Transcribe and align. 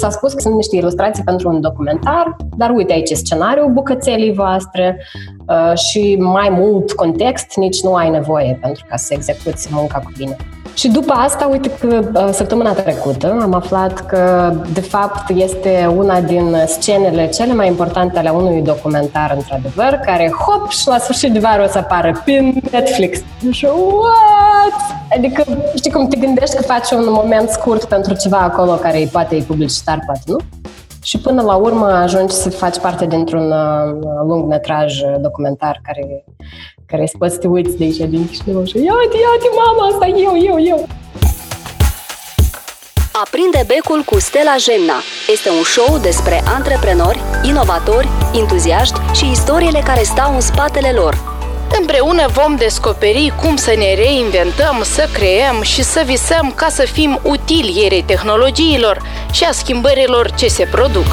S-a 0.00 0.10
spus 0.10 0.32
că 0.32 0.40
sunt 0.40 0.54
niște 0.54 0.76
ilustrații 0.76 1.24
pentru 1.24 1.48
un 1.48 1.60
documentar, 1.60 2.36
dar 2.56 2.70
uite 2.70 2.92
aici 2.92 3.10
scenariul 3.12 3.72
bucățelii 3.72 4.32
voastre 4.32 5.04
uh, 5.46 5.78
și 5.78 6.16
mai 6.20 6.48
mult 6.50 6.92
context 6.92 7.56
nici 7.56 7.82
nu 7.82 7.94
ai 7.94 8.10
nevoie 8.10 8.58
pentru 8.60 8.84
ca 8.88 8.96
să 8.96 9.14
execuți 9.14 9.68
munca 9.70 9.98
cu 9.98 10.12
bine. 10.16 10.36
Și 10.78 10.88
după 10.88 11.12
asta, 11.12 11.46
uite 11.46 11.70
că 11.70 12.10
uh, 12.14 12.28
săptămâna 12.32 12.72
trecută 12.72 13.38
am 13.40 13.54
aflat 13.54 14.06
că, 14.06 14.52
de 14.72 14.80
fapt, 14.80 15.30
este 15.34 15.92
una 15.96 16.20
din 16.20 16.56
scenele 16.66 17.28
cele 17.28 17.54
mai 17.54 17.66
importante 17.66 18.18
ale 18.18 18.28
unui 18.28 18.62
documentar, 18.62 19.32
într-adevăr, 19.36 20.00
care, 20.04 20.30
hop, 20.30 20.70
și 20.70 20.88
la 20.88 20.98
sfârșit 20.98 21.32
de 21.32 21.38
vară 21.38 21.62
o 21.62 21.66
să 21.66 21.78
apară 21.78 22.22
pe 22.24 22.52
Netflix. 22.70 23.18
Și 23.50 23.64
what? 23.64 24.98
Adică, 25.16 25.44
știi 25.76 25.90
cum 25.90 26.08
te 26.08 26.16
gândești 26.16 26.56
că 26.56 26.62
faci 26.62 26.90
un 26.90 27.06
moment 27.08 27.48
scurt 27.48 27.84
pentru 27.84 28.14
ceva 28.14 28.38
acolo 28.38 28.72
care 28.72 29.08
poate 29.12 29.36
e 29.36 29.42
publicitar, 29.42 30.02
poate 30.06 30.20
nu? 30.26 30.36
Și 31.02 31.18
până 31.18 31.42
la 31.42 31.54
urmă 31.54 31.86
ajungi 31.86 32.34
să 32.34 32.50
faci 32.50 32.78
parte 32.78 33.06
dintr-un 33.06 33.50
uh, 33.50 34.26
lung 34.26 34.48
metraj 34.48 35.00
documentar 35.20 35.80
care 35.82 36.24
care 36.90 37.06
să 37.06 37.16
poți 37.18 37.32
să 37.34 37.38
te 37.38 37.46
uiți 37.46 37.76
de 37.76 37.84
aici 37.84 37.96
din 37.96 38.26
Chișinău 38.26 38.64
și 38.64 38.76
ia-te, 38.76 39.16
ia-te, 39.16 39.48
mama, 39.56 39.86
asta 39.92 40.06
eu, 40.06 40.34
eu, 40.50 40.60
eu. 40.72 40.88
Aprinde 43.12 43.64
becul 43.66 44.02
cu 44.02 44.18
Stella 44.18 44.54
Gemna 44.56 44.98
este 45.30 45.48
un 45.50 45.62
show 45.62 45.98
despre 45.98 46.42
antreprenori, 46.56 47.20
inovatori, 47.42 48.08
entuziaști 48.34 48.98
și 49.14 49.30
istoriile 49.30 49.82
care 49.84 50.02
stau 50.02 50.34
în 50.34 50.40
spatele 50.40 50.90
lor. 50.90 51.14
Împreună 51.80 52.26
vom 52.28 52.56
descoperi 52.56 53.32
cum 53.42 53.56
să 53.56 53.74
ne 53.76 53.94
reinventăm, 53.94 54.82
să 54.82 55.08
creăm 55.12 55.62
și 55.62 55.82
să 55.82 56.02
visăm 56.06 56.52
ca 56.54 56.68
să 56.68 56.82
fim 56.82 57.20
utili 57.22 57.80
ierei 57.82 58.02
tehnologiilor 58.02 59.02
și 59.32 59.44
a 59.44 59.52
schimbărilor 59.52 60.30
ce 60.30 60.48
se 60.48 60.64
produc. 60.70 61.06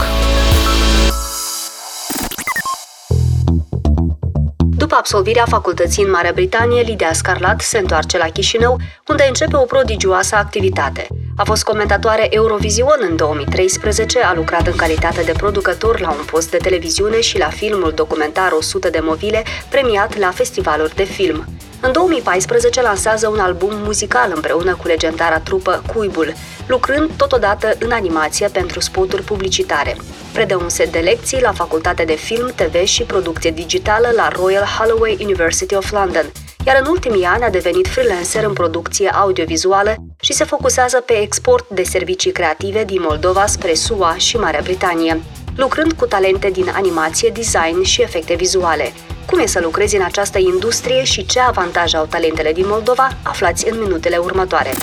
După 4.96 5.08
absolvirea 5.08 5.46
facultății 5.46 6.04
în 6.04 6.10
Marea 6.10 6.32
Britanie, 6.32 6.82
Lidia 6.82 7.14
Scarlat 7.14 7.62
se 7.62 7.78
întoarce 7.78 8.18
la 8.18 8.26
Chișinău, 8.26 8.78
unde 9.08 9.26
începe 9.28 9.56
o 9.56 9.66
prodigioasă 9.66 10.36
activitate. 10.36 11.08
A 11.38 11.44
fost 11.44 11.64
comentatoare 11.64 12.28
Eurovision 12.30 12.98
în 13.10 13.16
2013, 13.16 14.20
a 14.20 14.34
lucrat 14.34 14.68
în 14.68 14.76
calitate 14.76 15.22
de 15.22 15.32
producător 15.32 16.00
la 16.00 16.10
un 16.10 16.26
post 16.26 16.52
de 16.52 16.58
televiziune 16.58 17.22
și 17.22 17.38
la 17.38 17.50
filmul 17.50 17.92
documentar 17.96 18.52
100 18.52 18.90
de 18.90 19.00
movile, 19.02 19.44
premiat 19.70 20.18
la 20.18 20.32
festivaluri 20.32 20.96
de 20.96 21.04
film. 21.04 21.46
În 21.82 21.92
2014 21.92 22.82
lansează 22.82 23.28
un 23.28 23.40
album 23.40 23.72
muzical 23.74 24.32
împreună 24.36 24.76
cu 24.76 24.88
legendara 24.88 25.40
trupă 25.40 25.84
Cuibul, 25.94 26.34
lucrând 26.68 27.12
totodată 27.18 27.76
în 27.80 27.92
animație 27.92 28.48
pentru 28.48 28.80
spoturi 28.80 29.22
publicitare. 29.22 29.98
Predă 30.34 30.56
un 30.56 30.70
set 30.70 30.92
de 30.92 31.00
lecții 31.00 31.42
la 31.42 31.52
Facultatea 31.52 32.06
de 32.06 32.16
Film, 32.16 32.52
TV 32.56 32.84
și 32.84 33.04
Producție 33.04 33.52
Digitală 33.52 34.12
la 34.16 34.28
Royal 34.28 34.64
Holloway 34.78 35.18
University 35.22 35.76
of 35.76 35.92
London, 35.92 36.32
iar 36.66 36.78
în 36.80 36.88
ultimii 36.90 37.24
ani 37.24 37.44
a 37.44 37.50
devenit 37.50 37.88
freelancer 37.88 38.44
în 38.44 38.54
producție 38.54 39.10
audiovizuală 39.10 39.96
și 40.20 40.34
se 40.34 40.44
focusează 40.44 41.00
pe 41.00 41.14
export 41.14 41.70
de 41.70 41.84
servicii 41.84 42.32
creative 42.32 42.84
din 42.84 43.02
Moldova 43.02 43.46
spre 43.46 43.74
SUA 43.74 44.16
și 44.18 44.38
Marea 44.38 44.62
Britanie, 44.64 45.22
lucrând 45.56 45.94
cu 45.94 46.06
talente 46.06 46.50
din 46.50 46.72
animație, 46.74 47.30
design 47.30 47.84
și 47.84 48.02
efecte 48.02 48.34
vizuale. 48.34 48.94
Cum 49.26 49.40
e 49.40 49.46
să 49.46 49.60
lucrezi 49.60 49.96
în 49.96 50.04
această 50.04 50.40
industrie 50.40 51.04
și 51.04 51.26
ce 51.26 51.40
avantaje 51.40 51.98
au 51.98 52.06
talentele 52.06 52.54
din 52.54 52.68
Moldova, 52.68 53.10
aflați 53.24 53.70
în 53.70 53.80
minutele 53.80 54.18
următoare. 54.18 54.74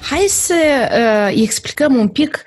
Hai 0.00 0.24
să 0.28 0.54
uh, 0.92 1.42
explicăm 1.42 1.96
un 1.96 2.08
pic 2.08 2.44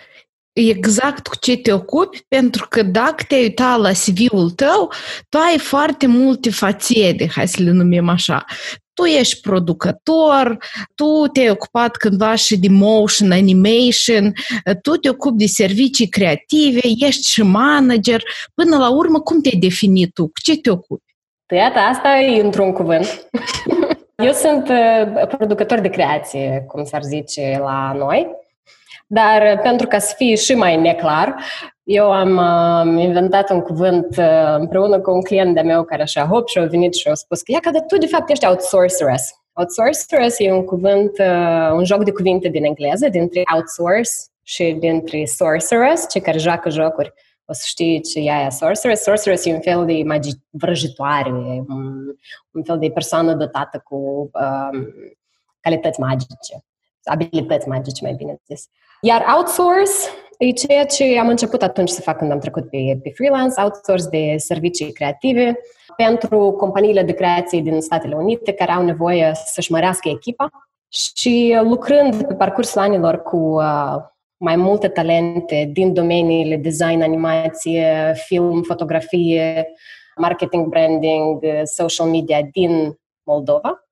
exact 0.54 1.28
cu 1.28 1.36
ce 1.36 1.58
te 1.58 1.74
ocupi, 1.74 2.26
pentru 2.28 2.68
că 2.70 2.84
dacă 2.84 3.24
te-ai 3.28 3.42
uitat 3.42 3.80
la 3.80 3.92
CV-ul 3.92 4.50
tău, 4.50 4.92
tu 5.30 5.38
ai 5.38 5.58
foarte 5.60 6.08
multe 6.08 6.50
fațiede, 6.50 7.28
hai 7.28 7.48
să 7.48 7.64
le 7.64 7.72
numim 7.72 8.10
așa. 8.10 8.46
Tu 8.98 9.04
ești 9.04 9.42
producător, 9.42 10.58
tu 10.96 11.28
te-ai 11.34 11.50
ocupat 11.50 11.96
cândva 11.96 12.36
și 12.36 12.60
de 12.60 12.68
motion 12.70 13.32
animation, 13.32 14.34
tu 14.82 14.92
te 14.92 15.10
ocupi 15.10 15.38
de 15.38 15.46
servicii 15.46 16.08
creative, 16.08 16.80
ești 17.00 17.28
și 17.28 17.42
manager. 17.42 18.24
Până 18.54 18.78
la 18.78 18.90
urmă, 18.90 19.20
cum 19.20 19.42
te-ai 19.42 19.60
definit 19.60 20.14
tu? 20.14 20.24
Cu 20.24 20.40
ce 20.44 20.58
te 20.58 20.70
ocupi? 20.70 21.16
Iată, 21.56 21.80
asta 21.80 22.18
e 22.18 22.42
într-un 22.42 22.72
cuvânt. 22.72 23.28
Eu 24.24 24.32
sunt 24.32 24.70
uh, 24.70 25.28
producător 25.28 25.80
de 25.80 25.90
creație, 25.90 26.66
cum 26.68 26.84
s-ar 26.84 27.02
zice 27.02 27.58
la 27.62 27.94
noi, 27.98 28.28
dar 29.08 29.42
uh, 29.54 29.62
pentru 29.62 29.88
ca 29.88 30.00
să 30.00 30.14
fie 30.18 30.36
și 30.36 30.54
mai 30.54 30.76
neclar, 30.76 31.36
eu 31.84 32.12
am 32.12 32.38
uh, 32.38 33.04
inventat 33.04 33.50
un 33.50 33.62
cuvânt 33.62 34.18
uh, 34.18 34.56
împreună 34.58 35.00
cu 35.00 35.12
un 35.12 35.22
client 35.22 35.56
de 35.56 35.62
meu 35.62 35.84
care 35.84 36.02
așa 36.02 36.26
hop 36.26 36.48
și 36.48 36.58
a 36.58 36.66
venit 36.66 36.94
și 36.94 37.08
a 37.08 37.14
spus 37.14 37.42
că 37.42 37.52
ia 37.52 37.60
că 37.60 37.72
tu 37.88 37.98
de 37.98 38.06
fapt 38.06 38.30
ești 38.30 38.46
outsourceress. 38.46 39.32
Outsourceress 39.54 40.40
e 40.40 40.52
un 40.52 40.66
cuvânt, 40.66 41.18
uh, 41.20 41.72
un 41.72 41.86
joc 41.86 42.04
de 42.04 42.12
cuvinte 42.12 42.48
din 42.48 42.64
engleză, 42.64 43.10
dintre 43.10 43.42
outsource 43.54 44.12
și 44.44 44.76
dintre 44.80 45.26
sorceress, 45.26 46.10
cei 46.10 46.22
care 46.22 46.38
joacă 46.38 46.70
jocuri 46.70 47.14
o 47.50 47.54
să 47.54 47.64
știi 47.66 48.02
ce 48.02 48.20
e 48.20 48.32
aia 48.32 48.50
sorceress. 48.50 49.04
Sorceress 49.04 49.46
e 49.46 49.54
un 49.54 49.62
fel 49.62 49.86
de 49.86 49.94
magi- 49.94 50.42
vrăjitoare, 50.50 51.30
un, 51.30 51.66
un 52.52 52.64
fel 52.64 52.80
de 52.80 52.90
persoană 52.90 53.34
dotată 53.34 53.82
cu 53.84 53.96
um, 53.96 54.88
calități 55.60 56.00
magice, 56.00 56.66
abilități 57.04 57.68
magice, 57.68 58.04
mai 58.04 58.14
bine 58.14 58.42
zis. 58.46 58.70
Iar 59.02 59.26
outsource 59.38 59.92
e 60.38 60.52
ceea 60.52 60.86
ce 60.86 61.20
am 61.20 61.28
început 61.28 61.62
atunci 61.62 61.90
să 61.90 62.02
fac 62.02 62.18
când 62.18 62.32
am 62.32 62.40
trecut 62.40 62.70
pe, 62.70 63.00
pe 63.04 63.10
freelance, 63.10 63.62
outsource 63.62 64.08
de 64.10 64.38
servicii 64.38 64.92
creative 64.92 65.60
pentru 65.96 66.52
companiile 66.52 67.04
de 67.04 67.14
creație 67.14 67.62
din 67.62 67.82
Statele 67.82 68.16
Unite 68.16 68.54
care 68.54 68.72
au 68.72 68.84
nevoie 68.84 69.32
să-și 69.46 69.72
mărească 69.72 70.10
echipa 70.10 70.50
și 70.90 71.58
lucrând 71.64 72.28
pe 72.28 72.34
parcursul 72.34 72.82
anilor 72.82 73.22
cu 73.22 73.38
uh, 73.38 73.96
mai 74.38 74.56
multe 74.56 74.88
talente 74.88 75.70
din 75.74 75.94
domeniile 75.94 76.56
design, 76.56 77.02
animație, 77.02 78.14
film, 78.16 78.62
fotografie, 78.62 79.68
marketing, 80.16 80.68
branding, 80.68 81.44
social 81.64 82.08
media 82.08 82.42
din 82.52 83.00
Moldova, 83.24 83.88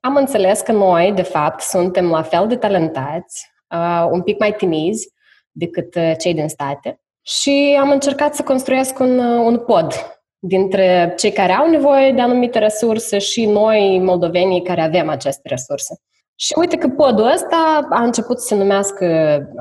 am 0.00 0.16
înțeles 0.16 0.60
că 0.60 0.72
noi, 0.72 1.12
de 1.12 1.22
fapt, 1.22 1.60
suntem 1.60 2.10
la 2.10 2.22
fel 2.22 2.46
de 2.46 2.56
talentați, 2.56 3.50
uh, 3.74 4.08
un 4.10 4.22
pic 4.22 4.38
mai 4.38 4.54
timizi 4.54 5.08
decât 5.50 5.94
uh, 5.94 6.12
cei 6.18 6.34
din 6.34 6.48
state 6.48 7.00
și 7.22 7.78
am 7.80 7.90
încercat 7.90 8.34
să 8.34 8.42
construiesc 8.42 8.98
un, 8.98 9.18
uh, 9.18 9.44
un 9.44 9.58
pod 9.58 9.92
dintre 10.38 11.14
cei 11.16 11.32
care 11.32 11.52
au 11.52 11.70
nevoie 11.70 12.12
de 12.12 12.20
anumite 12.20 12.58
resurse 12.58 13.18
și 13.18 13.46
noi, 13.46 13.98
moldovenii, 13.98 14.62
care 14.62 14.80
avem 14.80 15.08
aceste 15.08 15.48
resurse. 15.48 15.94
Și 16.34 16.52
uite 16.58 16.76
că 16.76 16.88
podul 16.88 17.32
ăsta 17.32 17.86
a 17.90 18.02
început 18.02 18.40
să 18.40 18.46
se 18.46 18.54
numească 18.54 19.06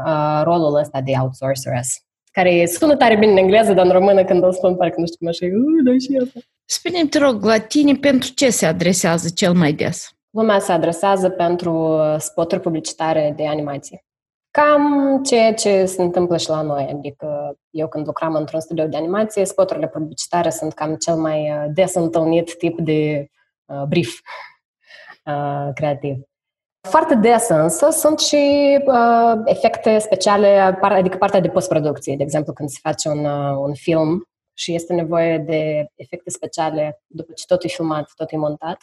uh, 0.05 0.41
rolul 0.43 0.75
ăsta 0.75 1.01
de 1.01 1.11
outsourceress, 1.21 1.89
care 2.31 2.65
sună 2.65 2.95
tare 2.95 3.17
bine 3.17 3.31
în 3.31 3.37
engleză, 3.37 3.73
dar 3.73 3.85
în 3.85 3.91
română 3.91 4.23
când 4.23 4.43
o 4.43 4.51
spun 4.51 4.75
parcă 4.75 4.99
nu 4.99 5.05
știu 5.05 5.17
cum 5.17 5.27
așa, 5.27 5.45
uh, 5.45 5.83
da 5.85 5.91
și 5.91 6.19
asta. 6.23 6.39
Spune-mi, 6.65 7.09
te 7.09 7.17
rog, 7.17 7.43
la 7.43 7.57
tine 7.57 7.93
pentru 7.93 8.29
ce 8.35 8.49
se 8.49 8.65
adresează 8.65 9.29
cel 9.29 9.53
mai 9.53 9.73
des? 9.73 10.09
Lumea 10.29 10.59
se 10.59 10.71
adresează 10.71 11.29
pentru 11.29 11.99
spoturi 12.17 12.61
publicitare 12.61 13.33
de 13.35 13.47
animație. 13.47 14.03
Cam 14.51 15.19
ceea 15.23 15.53
ce 15.53 15.85
se 15.85 16.01
întâmplă 16.01 16.37
și 16.37 16.49
la 16.49 16.61
noi, 16.61 16.87
adică 16.91 17.57
eu 17.69 17.87
când 17.87 18.05
lucram 18.05 18.35
într-un 18.35 18.59
studio 18.59 18.87
de 18.87 18.97
animație, 18.97 19.45
spoturile 19.45 19.87
publicitare 19.87 20.49
sunt 20.49 20.73
cam 20.73 20.95
cel 20.95 21.15
mai 21.15 21.51
uh, 21.51 21.65
des 21.73 21.93
întâlnit 21.93 22.57
tip 22.57 22.79
de 22.79 23.29
uh, 23.65 23.83
brief 23.87 24.09
uh, 25.25 25.69
creativ. 25.73 26.17
Foarte 26.87 27.15
des 27.15 27.49
însă 27.49 27.89
sunt 27.89 28.19
și 28.19 28.37
uh, 28.85 29.41
efecte 29.45 29.97
speciale, 29.97 30.77
adică 30.81 31.17
partea 31.17 31.39
de 31.39 31.49
postproducție. 31.49 32.15
De 32.15 32.23
exemplu, 32.23 32.53
când 32.53 32.69
se 32.69 32.79
face 32.81 33.09
un, 33.09 33.25
uh, 33.25 33.57
un 33.57 33.73
film 33.73 34.23
și 34.53 34.73
este 34.73 34.93
nevoie 34.93 35.37
de 35.37 35.87
efecte 35.95 36.29
speciale 36.29 37.01
după 37.07 37.31
ce 37.33 37.45
tot 37.45 37.63
e 37.63 37.67
filmat, 37.67 38.11
tot 38.15 38.31
e 38.31 38.37
montat. 38.37 38.77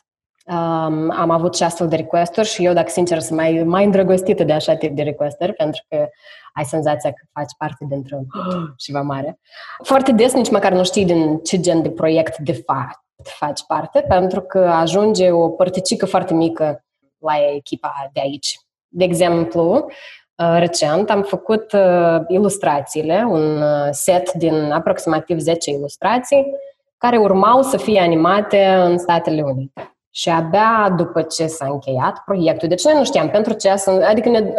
Um, 0.48 1.10
am 1.10 1.30
avut 1.30 1.56
și 1.56 1.62
astfel 1.62 1.88
de 1.88 1.96
requesturi 1.96 2.48
și 2.48 2.64
eu, 2.64 2.72
dacă 2.72 2.88
sincer, 2.88 3.18
sunt 3.18 3.38
mai, 3.38 3.62
mai 3.64 3.84
îndrăgostită 3.84 4.44
de 4.44 4.52
așa 4.52 4.76
tip 4.76 4.96
de 4.96 5.02
requesturi, 5.02 5.52
pentru 5.52 5.84
că 5.88 6.08
ai 6.52 6.64
senzația 6.64 7.10
că 7.10 7.26
faci 7.32 7.54
parte 7.58 7.84
dintr-un 7.88 8.26
ceva 8.84 9.02
mare. 9.02 9.38
Foarte 9.82 10.12
des 10.12 10.32
nici 10.32 10.50
măcar 10.50 10.72
nu 10.72 10.84
știi 10.84 11.04
din 11.04 11.38
ce 11.38 11.60
gen 11.60 11.82
de 11.82 11.90
proiect 11.90 12.38
de 12.38 12.52
fapt 12.52 13.04
faci 13.22 13.62
parte, 13.66 14.04
pentru 14.08 14.40
că 14.40 14.58
ajunge 14.58 15.30
o 15.30 15.48
părticică 15.48 16.06
foarte 16.06 16.34
mică 16.34 16.84
la 17.18 17.32
echipa 17.54 18.10
de 18.12 18.20
aici. 18.20 18.60
De 18.88 19.04
exemplu, 19.04 19.86
uh, 20.34 20.56
recent 20.58 21.10
am 21.10 21.22
făcut 21.22 21.72
uh, 21.72 22.20
ilustrațiile, 22.28 23.24
un 23.28 23.62
uh, 23.62 23.88
set 23.90 24.32
din 24.32 24.70
aproximativ 24.70 25.38
10 25.38 25.70
ilustrații, 25.70 26.46
care 26.98 27.16
urmau 27.16 27.62
să 27.62 27.76
fie 27.76 28.00
animate 28.00 28.66
în 28.66 28.98
Statele 28.98 29.42
Unite. 29.42 29.95
Și 30.16 30.28
abia 30.28 30.94
după 30.96 31.22
ce 31.22 31.46
s-a 31.46 31.66
încheiat 31.66 32.22
proiectul, 32.24 32.68
deci 32.68 32.84
noi 32.84 32.94
nu 32.94 33.04
știam 33.04 33.30
pentru 33.30 33.52
ce, 33.52 33.76
sunt, 33.76 34.02
adică 34.02 34.28
ne, 34.28 34.52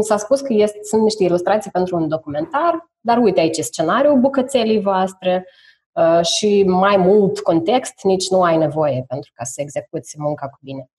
s-a 0.00 0.16
spus 0.16 0.40
că 0.40 0.52
este, 0.52 0.78
sunt 0.82 1.02
niște 1.02 1.22
ilustrații 1.22 1.70
pentru 1.70 1.96
un 1.96 2.08
documentar, 2.08 2.90
dar 3.00 3.18
uite 3.18 3.40
aici 3.40 3.58
scenariul 3.58 4.20
bucățelii 4.20 4.80
voastre 4.80 5.46
uh, 5.92 6.24
și 6.24 6.62
mai 6.66 6.96
mult 6.96 7.40
context, 7.40 8.02
nici 8.02 8.28
nu 8.28 8.42
ai 8.42 8.56
nevoie 8.56 9.04
pentru 9.08 9.30
ca 9.34 9.44
să 9.44 9.60
execuți 9.60 10.14
munca 10.18 10.48
cu 10.48 10.58
bine. 10.60 10.90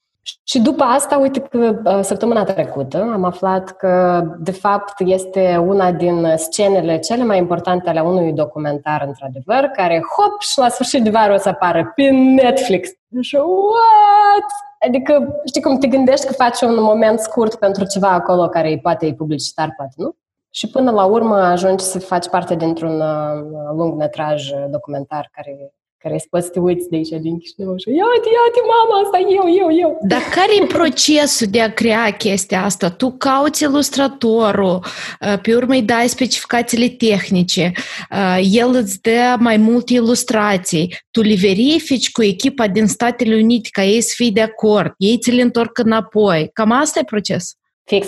Și 0.43 0.59
după 0.59 0.83
asta, 0.83 1.17
uite 1.17 1.39
că 1.39 1.81
uh, 1.85 1.99
săptămâna 2.01 2.43
trecută 2.43 3.09
am 3.13 3.23
aflat 3.23 3.69
că, 3.71 4.23
de 4.39 4.51
fapt, 4.51 4.93
este 4.99 5.57
una 5.57 5.91
din 5.91 6.33
scenele 6.35 6.99
cele 6.99 7.23
mai 7.23 7.37
importante 7.37 7.89
ale 7.89 8.01
unui 8.01 8.33
documentar, 8.33 9.03
într-adevăr, 9.07 9.69
care, 9.75 10.01
hop, 10.17 10.41
și 10.41 10.59
la 10.59 10.69
sfârșit 10.69 11.03
de 11.03 11.09
vară 11.09 11.33
o 11.33 11.37
să 11.37 11.49
apară 11.49 11.91
pe 11.95 12.09
Netflix. 12.09 12.89
Și, 13.21 13.35
what? 13.35 14.49
Adică, 14.87 15.41
știi 15.45 15.61
cum 15.61 15.77
te 15.77 15.87
gândești 15.87 16.25
că 16.25 16.33
faci 16.33 16.61
un 16.61 16.83
moment 16.83 17.19
scurt 17.19 17.55
pentru 17.55 17.85
ceva 17.85 18.09
acolo 18.09 18.47
care 18.47 18.67
îi 18.67 18.79
poate 18.79 19.05
e 19.05 19.13
publicitar, 19.13 19.73
poate 19.77 19.93
nu? 19.95 20.15
Și 20.49 20.69
până 20.69 20.91
la 20.91 21.05
urmă 21.05 21.35
ajungi 21.35 21.83
să 21.83 21.99
faci 21.99 22.27
parte 22.27 22.55
dintr-un 22.55 22.99
uh, 22.99 23.73
lung 23.75 23.97
metraj 23.97 24.49
documentar 24.69 25.29
care 25.31 25.73
care 26.03 26.15
îți 26.15 26.29
poți 26.29 26.45
să 26.45 26.51
te 26.51 26.59
uiți 26.59 26.89
de 26.89 26.95
aici 26.95 27.09
din 27.09 27.37
Chișinău 27.39 27.77
și 27.77 27.89
ia-te, 27.89 28.29
ia-te, 28.37 28.61
mama, 28.73 29.01
asta 29.03 29.17
eu, 29.19 29.45
eu, 29.61 29.77
eu. 29.83 29.97
Dar 30.01 30.21
care 30.35 30.55
e 30.61 30.65
procesul 30.65 31.47
de 31.49 31.61
a 31.61 31.73
crea 31.73 32.11
chestia 32.11 32.63
asta? 32.63 32.89
Tu 32.89 33.11
cauți 33.11 33.63
ilustratorul, 33.63 34.79
uh, 35.21 35.39
pe 35.41 35.55
urmă 35.55 35.73
îi 35.73 35.81
dai 35.81 36.07
specificațiile 36.07 36.87
tehnice, 36.87 37.71
uh, 38.11 38.39
el 38.51 38.69
îți 38.69 39.01
dă 39.01 39.35
mai 39.39 39.57
multe 39.57 39.93
ilustrații, 39.93 40.95
tu 41.11 41.21
le 41.21 41.35
verifici 41.35 42.11
cu 42.11 42.23
echipa 42.23 42.67
din 42.67 42.87
Statele 42.87 43.35
Unite 43.35 43.69
ca 43.71 43.83
ei 43.83 44.01
să 44.01 44.13
fie 44.15 44.29
de 44.33 44.41
acord, 44.41 44.93
ei 44.97 45.17
ți 45.17 45.31
le 45.31 45.41
întorc 45.41 45.77
înapoi. 45.77 46.49
Cam 46.53 46.71
asta 46.71 46.99
e 46.99 47.03
procesul? 47.03 47.61
Fix. 47.83 48.07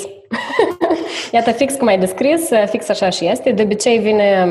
Iată, 1.31 1.51
fix 1.51 1.75
cum 1.75 1.88
ai 1.88 2.00
descris, 2.00 2.50
fix 2.66 2.89
așa 2.89 3.10
și 3.10 3.27
este. 3.27 3.51
De 3.51 3.62
obicei 3.63 3.98
vine, 3.98 4.48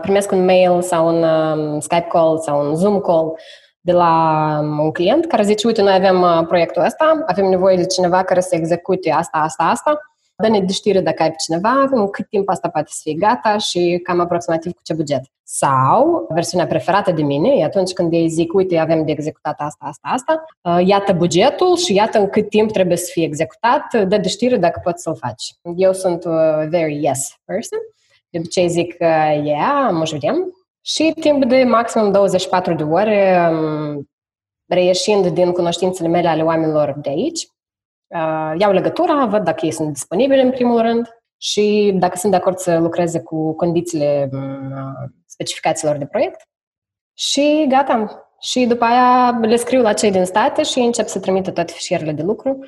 primesc 0.00 0.30
un 0.30 0.44
mail 0.44 0.82
sau 0.82 1.06
un 1.06 1.80
Skype 1.80 2.06
call 2.08 2.38
sau 2.38 2.68
un 2.68 2.74
Zoom 2.74 3.00
call 3.00 3.34
de 3.80 3.92
la 3.92 4.58
un 4.78 4.92
client 4.92 5.26
care 5.26 5.42
zice, 5.42 5.66
uite, 5.66 5.82
noi 5.82 5.94
avem 5.94 6.44
proiectul 6.48 6.84
ăsta, 6.84 7.24
avem 7.26 7.44
nevoie 7.44 7.76
de 7.76 7.86
cineva 7.86 8.22
care 8.22 8.40
să 8.40 8.54
execute 8.54 9.10
asta, 9.10 9.38
asta, 9.38 9.62
asta 9.64 10.09
dă-ne 10.40 10.60
de 10.60 10.72
știre 10.72 11.00
dacă 11.00 11.22
ai 11.22 11.28
pe 11.28 11.36
cineva, 11.38 11.88
în 11.90 12.08
cât 12.08 12.28
timp 12.28 12.48
asta 12.48 12.68
poate 12.68 12.88
să 12.90 13.00
fie 13.02 13.14
gata 13.14 13.58
și 13.58 14.00
cam 14.02 14.20
aproximativ 14.20 14.72
cu 14.72 14.80
ce 14.82 14.94
buget. 14.94 15.22
Sau, 15.42 16.26
versiunea 16.28 16.66
preferată 16.66 17.12
de 17.12 17.22
mine 17.22 17.48
e 17.48 17.64
atunci 17.64 17.92
când 17.92 18.12
ei 18.12 18.28
zic, 18.28 18.52
uite, 18.54 18.78
avem 18.78 19.04
de 19.04 19.10
executat 19.10 19.60
asta, 19.60 19.84
asta, 19.84 20.08
asta, 20.12 20.44
uh, 20.62 20.86
iată 20.86 21.12
bugetul 21.12 21.76
și 21.76 21.94
iată 21.94 22.18
în 22.18 22.28
cât 22.28 22.48
timp 22.48 22.72
trebuie 22.72 22.96
să 22.96 23.10
fie 23.12 23.24
executat, 23.24 24.08
dă 24.08 24.16
de 24.16 24.28
știre 24.28 24.56
dacă 24.56 24.80
poți 24.84 25.02
să-l 25.02 25.16
faci. 25.16 25.54
Eu 25.76 25.92
sunt 25.92 26.26
a 26.26 26.66
very 26.68 27.04
yes 27.04 27.34
person. 27.44 27.78
De 28.28 28.38
obicei 28.38 28.68
zic, 28.68 28.96
uh, 29.00 29.40
yeah, 29.44 29.88
mă 29.92 30.04
vedem. 30.10 30.54
Și 30.80 31.12
timp 31.20 31.44
de 31.44 31.62
maximum 31.62 32.12
24 32.12 32.74
de 32.74 32.82
ore, 32.82 33.50
um, 33.50 34.08
reieșind 34.66 35.26
din 35.26 35.52
cunoștințele 35.52 36.08
mele 36.08 36.28
ale 36.28 36.42
oamenilor 36.42 36.94
de 37.02 37.08
aici, 37.08 37.40
Uh, 37.42 37.59
iau 38.58 38.72
legătura, 38.72 39.26
văd 39.26 39.44
dacă 39.44 39.66
ei 39.66 39.72
sunt 39.72 39.92
disponibili 39.92 40.42
în 40.42 40.50
primul 40.50 40.80
rând 40.80 41.08
și 41.36 41.92
dacă 41.94 42.16
sunt 42.16 42.32
de 42.32 42.38
acord 42.38 42.58
să 42.58 42.78
lucreze 42.78 43.20
cu 43.20 43.54
condițiile 43.54 44.28
uh, 44.32 45.10
specificațiilor 45.26 45.96
de 45.96 46.06
proiect. 46.06 46.40
Și 47.14 47.66
gata. 47.68 48.24
Și 48.40 48.66
după 48.66 48.84
aia 48.84 49.38
le 49.42 49.56
scriu 49.56 49.80
la 49.80 49.92
cei 49.92 50.10
din 50.10 50.24
state 50.24 50.62
și 50.62 50.78
încep 50.78 51.06
să 51.06 51.20
trimită 51.20 51.50
toate 51.50 51.72
fișierele 51.72 52.12
de 52.12 52.22
lucru. 52.22 52.58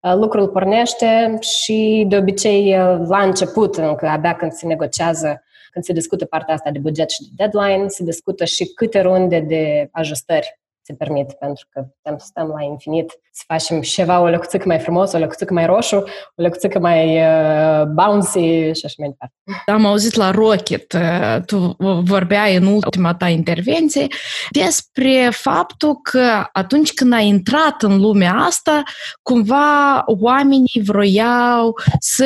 Uh, 0.00 0.14
lucrul 0.14 0.48
pornește 0.48 1.38
și 1.40 2.04
de 2.08 2.16
obicei 2.16 2.76
la 3.08 3.22
început, 3.22 3.76
încă 3.76 4.06
abia 4.06 4.34
când 4.34 4.52
se 4.52 4.66
negociază, 4.66 5.42
când 5.70 5.84
se 5.84 5.92
discută 5.92 6.24
partea 6.24 6.54
asta 6.54 6.70
de 6.70 6.78
buget 6.78 7.10
și 7.10 7.22
de 7.22 7.28
deadline, 7.36 7.88
se 7.88 8.04
discută 8.04 8.44
și 8.44 8.64
câte 8.64 9.00
runde 9.00 9.40
de 9.40 9.88
ajustări 9.92 10.59
se 10.90 10.96
permit, 10.96 11.32
pentru 11.32 11.66
că 11.70 11.80
putem 11.80 12.18
să 12.18 12.26
stăm 12.28 12.48
la 12.48 12.62
infinit, 12.62 13.10
să 13.32 13.42
facem 13.46 13.80
ceva, 13.80 14.20
o 14.20 14.28
lăcuțică 14.28 14.64
mai 14.66 14.78
frumos, 14.78 15.12
o 15.12 15.18
lăcuțică 15.18 15.52
mai 15.52 15.66
roșu, 15.66 15.96
o 16.36 16.42
lăcuțică 16.42 16.78
mai 16.78 17.16
uh, 17.16 17.84
bouncy 17.86 18.72
și 18.72 18.84
așa 18.84 18.94
mai 18.98 19.08
departe. 19.08 19.34
Am 19.66 19.84
auzit 19.84 20.14
la 20.14 20.30
Rocket, 20.30 20.92
uh, 20.92 21.36
tu 21.46 21.76
vorbeai 22.04 22.56
în 22.56 22.66
ultima 22.66 23.14
ta 23.14 23.28
intervenție 23.28 24.06
despre 24.50 25.28
faptul 25.32 26.00
că 26.02 26.44
atunci 26.52 26.92
când 26.92 27.12
ai 27.12 27.26
intrat 27.26 27.82
în 27.82 28.00
lumea 28.00 28.34
asta, 28.34 28.82
cumva 29.22 30.02
oamenii 30.06 30.82
vroiau 30.84 31.78
să 31.98 32.24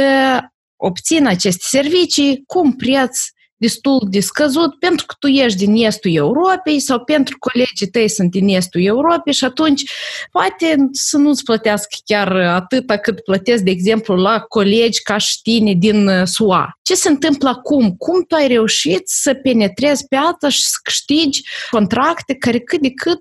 obțină 0.77 1.29
aceste 1.29 1.65
servicii 1.67 2.43
cu 2.47 2.59
un 2.59 2.73
preț 2.73 3.19
destul 3.65 4.07
de 4.11 4.21
scăzut 4.21 4.79
pentru 4.79 5.07
că 5.07 5.15
tu 5.19 5.27
ești 5.27 5.67
din 5.67 5.75
estul 5.85 6.15
Europei 6.15 6.81
sau 6.81 7.05
pentru 7.05 7.37
că 7.39 7.49
colegii 7.51 7.87
tăi 7.87 8.09
sunt 8.09 8.31
din 8.31 8.49
estul 8.49 8.85
Europei 8.85 9.33
și 9.33 9.45
atunci 9.45 9.83
poate 10.31 10.77
să 10.93 11.17
nu-ți 11.17 11.45
plătească 11.45 11.97
chiar 12.05 12.37
atâta 12.37 12.97
cât 12.97 13.21
plătesc, 13.21 13.63
de 13.63 13.71
exemplu, 13.71 14.15
la 14.15 14.41
colegi 14.41 15.03
ca 15.03 15.17
și 15.17 15.43
tine 15.43 15.73
din 15.73 16.07
uh, 16.07 16.23
SUA. 16.25 16.79
Ce 16.83 16.95
se 16.95 17.09
întâmplă 17.09 17.49
acum? 17.49 17.95
Cum 17.99 18.25
tu 18.29 18.35
ai 18.35 18.49
reușit 18.49 19.03
să 19.05 19.35
penetrezi 19.35 20.07
piața 20.07 20.49
și 20.49 20.63
să 20.63 20.77
câștigi 20.83 21.43
contracte 21.71 22.35
care 22.35 22.59
cât 22.59 22.81
de 22.81 22.91
cât 22.91 23.21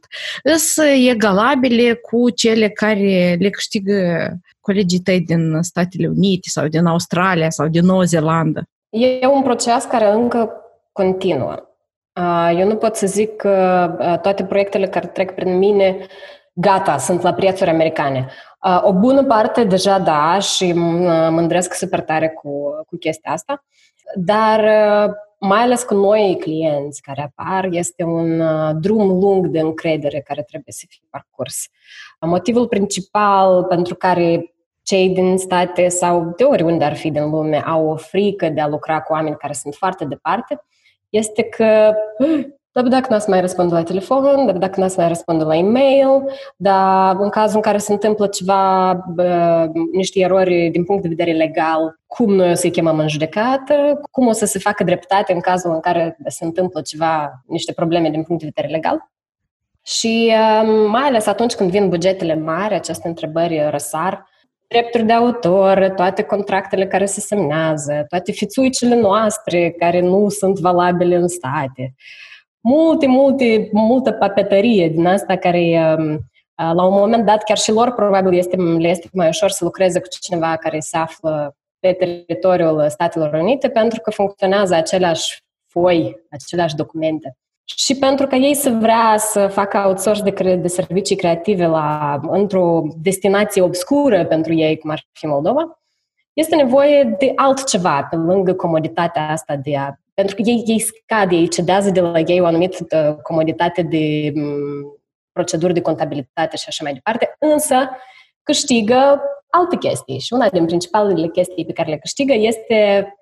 sunt 0.58 0.88
egalabile 1.08 1.94
cu 1.94 2.30
cele 2.30 2.70
care 2.70 3.38
le 3.40 3.50
câștigă 3.50 3.96
colegii 4.60 5.00
tăi 5.00 5.22
din 5.22 5.62
Statele 5.62 6.08
Unite 6.08 6.50
sau 6.50 6.68
din 6.68 6.86
Australia 6.86 7.50
sau 7.50 7.68
din 7.68 7.86
Noua 7.86 8.04
Zeelandă? 8.04 8.68
E 8.96 9.28
un 9.28 9.42
proces 9.42 9.84
care 9.84 10.12
încă 10.12 10.52
continuă. 10.92 11.56
Eu 12.58 12.68
nu 12.68 12.76
pot 12.76 12.96
să 12.96 13.08
zic 13.08 13.36
că 13.36 14.20
toate 14.22 14.44
proiectele 14.46 14.88
care 14.88 15.08
trec 15.08 15.32
prin 15.36 15.58
mine, 15.58 15.98
gata, 16.54 16.98
sunt 16.98 17.22
la 17.22 17.34
prețuri 17.34 17.70
americane. 17.70 18.30
O 18.82 18.94
bună 18.94 19.24
parte 19.24 19.64
deja 19.64 20.00
da 20.00 20.40
și 20.40 20.74
mândresc 21.30 21.74
super 21.74 22.02
tare 22.02 22.30
cu, 22.30 22.70
cu 22.88 22.96
chestia 22.96 23.32
asta, 23.32 23.64
dar 24.16 24.60
mai 25.40 25.60
ales 25.60 25.84
cu 25.84 25.94
noi 25.94 26.38
clienți 26.40 27.02
care 27.02 27.32
apar, 27.36 27.68
este 27.72 28.04
un 28.04 28.42
drum 28.80 29.08
lung 29.20 29.48
de 29.48 29.60
încredere 29.60 30.20
care 30.20 30.42
trebuie 30.42 30.74
să 30.74 30.86
fie 30.88 31.04
parcurs. 31.10 31.68
Motivul 32.20 32.68
principal 32.68 33.64
pentru 33.64 33.96
care 33.96 34.53
cei 34.94 35.10
din 35.10 35.38
state 35.38 35.88
sau 35.88 36.34
de 36.38 36.44
oriunde 36.44 36.84
ar 36.84 36.96
fi 36.96 37.12
din 37.12 37.30
lume 37.30 37.64
au 37.66 37.90
o 37.90 37.96
frică 37.96 38.50
de 38.50 38.62
a 38.62 38.68
lucra 38.68 39.02
cu 39.02 39.14
oameni 39.14 39.36
care 39.36 39.54
sunt 39.54 39.74
foarte 39.74 40.06
departe, 40.06 40.64
este 41.10 41.44
că 41.44 41.94
dar 42.72 42.84
dacă 42.84 43.08
n-ați 43.10 43.30
mai 43.30 43.42
răspunde 43.42 43.74
la 43.74 43.84
telefon, 43.84 44.46
dar 44.46 44.58
dacă 44.58 44.80
n-ați 44.80 44.98
mai 44.98 45.08
răspunde 45.08 45.44
la 45.44 45.56
e-mail, 45.56 46.24
dar 46.56 47.16
în 47.20 47.30
cazul 47.30 47.56
în 47.56 47.62
care 47.62 47.78
se 47.78 47.92
întâmplă 47.92 48.28
ceva, 48.28 48.94
bă, 49.16 49.68
niște 49.92 50.20
erori 50.20 50.70
din 50.72 50.84
punct 50.84 51.02
de 51.02 51.08
vedere 51.08 51.32
legal, 51.32 52.00
cum 52.08 52.34
noi 52.34 52.52
o 52.52 52.54
să-i 52.54 52.72
chemăm 52.72 53.00
în 53.00 53.08
judecată, 53.08 54.00
cum 54.12 54.28
o 54.28 54.32
să 54.32 54.46
se 54.46 54.60
facă 54.60 54.84
dreptate 54.84 55.34
în 55.34 55.40
cazul 55.40 55.74
în 55.74 55.80
care 55.80 56.18
se 56.26 56.46
întâmplă 56.46 56.82
ceva, 56.82 57.44
niște 57.48 57.74
probleme 57.74 58.10
din 58.10 58.24
punct 58.24 58.42
de 58.42 58.52
vedere 58.56 58.74
legal. 58.74 59.10
Și 59.84 60.34
mai 60.88 61.04
ales 61.04 61.28
atunci 61.28 61.54
când 61.54 61.70
vin 61.70 61.90
bugetele 61.90 62.36
mari, 62.36 62.74
aceste 62.74 63.08
întrebări 63.08 63.68
răsar, 63.70 64.32
drepturi 64.68 65.04
de 65.04 65.14
autor, 65.14 65.94
toate 65.96 66.24
contractele 66.24 66.88
care 66.88 67.06
se 67.06 67.20
semnează, 67.20 68.06
toate 68.10 68.32
fițuicele 68.32 68.96
noastre 68.96 69.70
care 69.70 70.00
nu 70.00 70.30
sunt 70.30 70.60
valabile 70.60 71.16
în 71.16 71.28
state. 71.28 71.94
Multe, 72.60 73.08
multe, 73.08 73.70
multă 73.72 74.12
papetărie 74.12 74.90
din 74.90 75.06
asta 75.06 75.36
care 75.36 75.96
um, 75.98 76.20
la 76.56 76.86
un 76.86 76.94
moment 76.94 77.26
dat 77.26 77.44
chiar 77.44 77.58
și 77.58 77.72
lor 77.72 77.92
probabil 77.92 78.34
este, 78.38 78.56
le 78.56 78.88
este 78.88 79.10
mai 79.14 79.28
ușor 79.28 79.50
să 79.50 79.64
lucreze 79.64 80.00
cu 80.00 80.08
cineva 80.08 80.56
care 80.56 80.80
se 80.80 80.98
află 80.98 81.56
pe 81.80 81.94
teritoriul 81.94 82.90
Statelor 82.90 83.34
Unite 83.34 83.70
pentru 83.70 84.02
că 84.02 84.12
funcționează 84.12 84.76
aceleași 84.76 85.44
foi, 85.68 86.26
aceleași 86.30 86.76
documente. 86.76 87.38
Și 87.66 87.96
pentru 87.96 88.28
că 88.28 88.36
ei 88.36 88.56
să 88.56 88.70
vrea 88.70 89.18
să 89.18 89.48
facă 89.48 89.84
outsource 89.86 90.22
de, 90.22 90.56
de 90.56 90.68
servicii 90.68 91.16
creative 91.16 91.66
la, 91.66 92.20
într-o 92.28 92.84
destinație 93.02 93.62
obscură 93.62 94.26
pentru 94.26 94.54
ei, 94.54 94.78
cum 94.78 94.90
ar 94.90 95.06
fi 95.12 95.26
Moldova, 95.26 95.80
este 96.34 96.56
nevoie 96.56 97.16
de 97.20 97.32
altceva 97.36 98.08
pe 98.10 98.16
lângă 98.16 98.54
comoditatea 98.54 99.30
asta 99.30 99.56
de 99.56 99.78
a... 99.78 99.94
Pentru 100.14 100.36
că 100.36 100.42
ei, 100.46 100.64
ei 100.66 100.80
scad, 100.80 101.32
ei 101.32 101.48
cedează 101.48 101.90
de 101.90 102.02
la 102.02 102.20
ei 102.20 102.42
o 102.42 102.46
anumită 102.46 103.20
comoditate 103.24 103.82
de 103.82 104.32
m, 104.36 104.42
proceduri 105.32 105.74
de 105.74 105.82
contabilitate 105.82 106.58
și 106.58 106.66
așa 106.68 106.84
mai 106.84 106.94
departe, 106.94 107.36
însă 107.40 107.90
câștigă 108.44 109.22
alte 109.50 109.78
chestii. 109.78 110.20
Și 110.20 110.34
una 110.34 110.50
din 110.50 110.66
principalele 110.66 111.28
chestii 111.28 111.66
pe 111.66 111.74
care 111.74 111.90
le 111.90 111.98
câștigă 111.98 112.34
este 112.34 113.14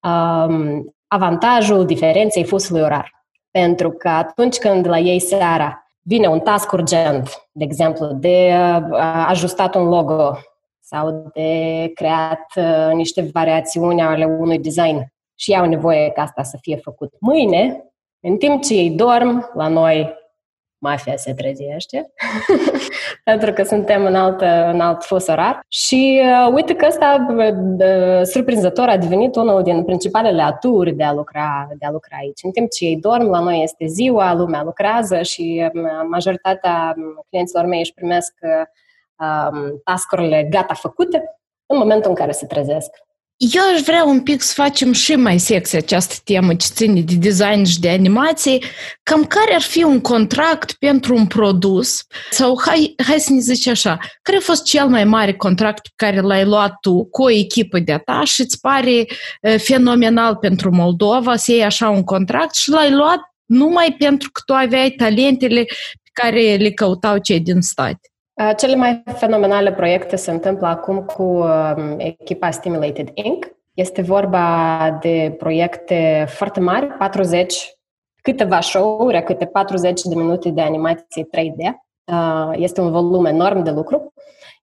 um, 0.00 0.94
avantajul 1.06 1.86
diferenței 1.86 2.44
fusului 2.44 2.82
orar. 2.82 3.23
Pentru 3.58 3.90
că 3.90 4.08
atunci 4.08 4.58
când 4.58 4.88
la 4.88 4.98
ei 4.98 5.18
seara 5.18 5.86
vine 6.02 6.26
un 6.26 6.40
task 6.40 6.72
urgent, 6.72 7.48
de 7.52 7.64
exemplu, 7.64 8.06
de 8.06 8.52
ajustat 9.26 9.74
un 9.74 9.88
logo 9.88 10.36
sau 10.80 11.30
de 11.34 11.90
creat 11.94 12.46
niște 12.92 13.30
variațiuni 13.32 14.02
ale 14.02 14.24
unui 14.24 14.58
design 14.58 15.12
și 15.34 15.54
au 15.54 15.66
nevoie 15.66 16.10
ca 16.10 16.22
asta 16.22 16.42
să 16.42 16.58
fie 16.60 16.76
făcut 16.76 17.12
mâine, 17.20 17.84
în 18.20 18.36
timp 18.36 18.62
ce 18.62 18.74
ei 18.74 18.90
dorm, 18.90 19.50
la 19.54 19.68
noi 19.68 20.14
mafia 20.84 21.16
se 21.16 21.34
trezește, 21.34 22.12
pentru 23.30 23.52
că 23.52 23.62
suntem 23.62 24.04
în 24.04 24.14
alt, 24.14 24.40
în 24.72 24.80
alt 24.80 25.04
fus 25.04 25.26
orar. 25.26 25.60
Și 25.68 26.22
uh, 26.22 26.52
uite 26.54 26.74
că 26.74 26.86
ăsta, 26.88 27.26
uh, 27.36 28.22
surprinzător, 28.22 28.88
a 28.88 28.96
devenit 28.96 29.36
unul 29.36 29.62
din 29.62 29.84
principalele 29.84 30.42
aturi 30.42 30.92
de 30.92 31.04
a, 31.04 31.12
lucra, 31.12 31.68
de 31.78 31.86
a 31.86 31.90
lucra 31.90 32.16
aici. 32.20 32.40
În 32.42 32.50
timp 32.50 32.70
ce 32.70 32.84
ei 32.84 32.96
dorm, 32.96 33.30
la 33.30 33.40
noi 33.40 33.62
este 33.62 33.86
ziua, 33.86 34.34
lumea 34.34 34.62
lucrează 34.62 35.22
și 35.22 35.70
uh, 35.74 35.80
majoritatea 36.08 36.94
clienților 37.28 37.64
mei 37.64 37.78
își 37.78 37.94
primesc 37.94 38.34
uh, 38.42 38.66
um, 39.26 39.80
task-urile 39.84 40.46
gata 40.50 40.74
făcute 40.74 41.38
în 41.66 41.78
momentul 41.78 42.10
în 42.10 42.16
care 42.16 42.32
se 42.32 42.46
trezesc. 42.46 42.90
Eu 43.36 43.62
aș 43.74 43.80
vrea 43.80 44.04
un 44.04 44.20
pic 44.22 44.42
să 44.42 44.52
facem 44.56 44.92
și 44.92 45.14
mai 45.14 45.38
sexy 45.38 45.76
această 45.76 46.14
temă 46.24 46.54
ce 46.54 46.66
ține 46.72 47.00
de 47.00 47.14
design 47.14 47.64
și 47.64 47.80
de 47.80 47.90
animație. 47.90 48.58
Cam 49.02 49.24
care 49.24 49.54
ar 49.54 49.60
fi 49.60 49.82
un 49.82 50.00
contract 50.00 50.72
pentru 50.72 51.14
un 51.14 51.26
produs? 51.26 52.06
Sau 52.30 52.60
hai, 52.64 52.94
hai 53.06 53.20
să 53.20 53.32
ne 53.32 53.40
zici 53.40 53.66
așa, 53.66 53.98
care 54.22 54.38
a 54.38 54.40
fost 54.40 54.64
cel 54.64 54.86
mai 54.86 55.04
mare 55.04 55.32
contract 55.32 55.82
pe 55.82 55.92
care 55.96 56.20
l-ai 56.20 56.44
luat 56.44 56.76
tu 56.80 57.04
cu 57.04 57.22
o 57.22 57.30
echipă 57.30 57.78
de-a 57.78 57.98
ta 57.98 58.22
și 58.24 58.40
îți 58.40 58.60
pare 58.60 59.06
fenomenal 59.56 60.36
pentru 60.36 60.70
Moldova 60.74 61.36
să 61.36 61.52
iei 61.52 61.64
așa 61.64 61.88
un 61.88 62.02
contract 62.02 62.54
și 62.54 62.70
l-ai 62.70 62.90
luat 62.90 63.20
numai 63.44 63.94
pentru 63.98 64.30
că 64.32 64.40
tu 64.46 64.52
aveai 64.52 64.90
talentele 64.90 65.64
pe 66.02 66.10
care 66.12 66.56
le 66.56 66.70
căutau 66.70 67.18
cei 67.18 67.40
din 67.40 67.60
state? 67.60 68.08
Cele 68.56 68.76
mai 68.76 69.02
fenomenale 69.06 69.72
proiecte 69.72 70.16
se 70.16 70.30
întâmplă 70.30 70.66
acum 70.66 71.04
cu 71.04 71.22
um, 71.22 71.94
echipa 71.98 72.50
Stimulated 72.50 73.10
Inc. 73.14 73.46
Este 73.74 74.02
vorba 74.02 74.98
de 75.00 75.34
proiecte 75.38 76.24
foarte 76.28 76.60
mari, 76.60 76.86
40, 76.86 77.74
câteva 78.22 78.60
show-uri, 78.60 79.22
câte 79.22 79.46
40 79.46 80.02
de 80.02 80.14
minute 80.14 80.50
de 80.50 80.60
animație 80.60 81.28
3D. 81.36 81.72
Este 82.52 82.80
un 82.80 82.90
volum 82.90 83.24
enorm 83.24 83.62
de 83.62 83.70
lucru. 83.70 84.12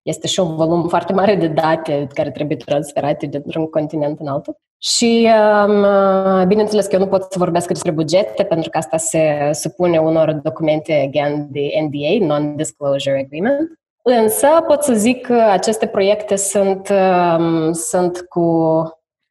Este 0.02 0.28
și 0.28 0.40
un 0.40 0.56
volum 0.56 0.88
foarte 0.88 1.14
mare 1.14 1.36
de 1.36 1.48
date 1.48 2.08
care 2.14 2.32
trebuie 2.32 2.58
transferate 2.58 3.26
dintr-un 3.26 3.66
continent 3.66 4.20
în 4.20 4.28
altul. 4.28 4.58
Și, 4.84 5.30
um, 5.68 6.48
bineînțeles 6.48 6.86
că 6.86 6.96
eu 6.96 7.00
nu 7.00 7.08
pot 7.08 7.32
să 7.32 7.38
vorbesc 7.38 7.68
despre 7.68 7.92
bugete, 7.92 8.44
pentru 8.44 8.70
că 8.70 8.78
asta 8.78 8.98
se 8.98 9.50
supune 9.52 9.98
unor 9.98 10.32
documente, 10.34 10.94
again, 11.08 11.48
de 11.52 11.70
NDA, 11.82 12.26
Non-Disclosure 12.26 13.20
Agreement. 13.20 13.80
Însă 14.02 14.48
pot 14.68 14.84
să 14.84 14.94
zic 14.94 15.26
că 15.26 15.34
aceste 15.34 15.88
proiecte 15.88 16.36
sunt, 16.36 16.90
um, 17.38 17.72
sunt 17.72 18.22
cu, 18.22 18.82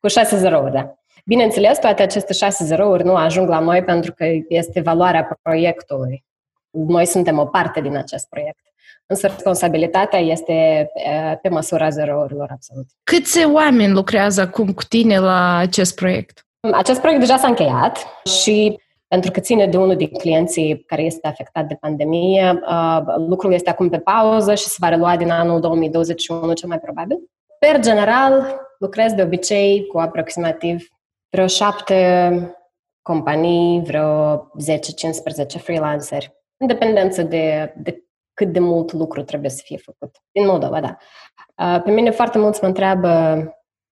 cu 0.00 0.08
6 0.08 0.36
zerouri, 0.36 0.72
da. 0.72 0.94
Bineînțeles, 1.24 1.78
toate 1.78 2.02
aceste 2.02 2.32
6 2.32 2.64
zerouri 2.64 3.04
nu 3.04 3.14
ajung 3.14 3.48
la 3.48 3.58
noi 3.58 3.84
pentru 3.84 4.12
că 4.12 4.24
este 4.48 4.80
valoarea 4.80 5.38
proiectului. 5.42 6.24
Noi 6.70 7.04
suntem 7.04 7.38
o 7.38 7.44
parte 7.44 7.80
din 7.80 7.96
acest 7.96 8.28
proiect. 8.28 8.69
Însă 9.10 9.26
responsabilitatea 9.26 10.18
este 10.18 10.88
pe 11.42 11.48
măsura 11.48 11.88
zerourilor, 11.88 12.48
absolut. 12.52 12.86
Câți 13.02 13.44
oameni 13.44 13.92
lucrează 13.92 14.40
acum 14.40 14.72
cu 14.72 14.82
tine 14.88 15.18
la 15.18 15.56
acest 15.56 15.94
proiect? 15.94 16.46
Acest 16.72 17.00
proiect 17.00 17.20
deja 17.20 17.36
s-a 17.36 17.46
încheiat 17.46 18.06
și 18.24 18.78
pentru 19.08 19.30
că 19.30 19.40
ține 19.40 19.66
de 19.66 19.76
unul 19.76 19.96
din 19.96 20.08
clienții 20.08 20.84
care 20.86 21.02
este 21.02 21.26
afectat 21.26 21.66
de 21.66 21.74
pandemie, 21.74 22.60
lucrul 23.28 23.52
este 23.52 23.70
acum 23.70 23.88
pe 23.88 23.98
pauză 23.98 24.54
și 24.54 24.64
se 24.64 24.76
va 24.78 24.88
relua 24.88 25.16
din 25.16 25.30
anul 25.30 25.60
2021 25.60 26.52
cel 26.52 26.68
mai 26.68 26.78
probabil. 26.78 27.18
Per 27.58 27.80
general, 27.80 28.60
lucrez 28.78 29.12
de 29.12 29.22
obicei 29.22 29.86
cu 29.86 29.98
aproximativ 29.98 30.88
vreo 31.30 31.46
șapte 31.46 32.30
companii, 33.02 33.82
vreo 33.82 34.36
10-15 35.56 35.62
freelanceri, 35.62 36.32
în 36.56 36.66
dependență 36.66 37.22
de, 37.22 37.74
de 37.76 38.04
cât 38.44 38.52
de 38.52 38.58
mult 38.58 38.92
lucru 38.92 39.22
trebuie 39.22 39.50
să 39.50 39.62
fie 39.64 39.76
făcut. 39.76 40.10
Din 40.32 40.46
Moldova, 40.46 40.80
da. 40.80 40.96
Pe 41.78 41.90
mine 41.90 42.10
foarte 42.10 42.38
mulți 42.38 42.58
mă 42.62 42.68
întreabă, 42.68 43.08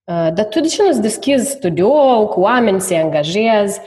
dar 0.05 0.45
tu 0.51 0.61
de 0.61 0.67
ce 0.69 0.83
nu-ți 0.83 1.01
deschizi 1.01 1.51
studio 1.51 1.91
cu 2.27 2.41
oameni, 2.41 2.81
să 2.81 2.95
angajezi? 2.95 3.81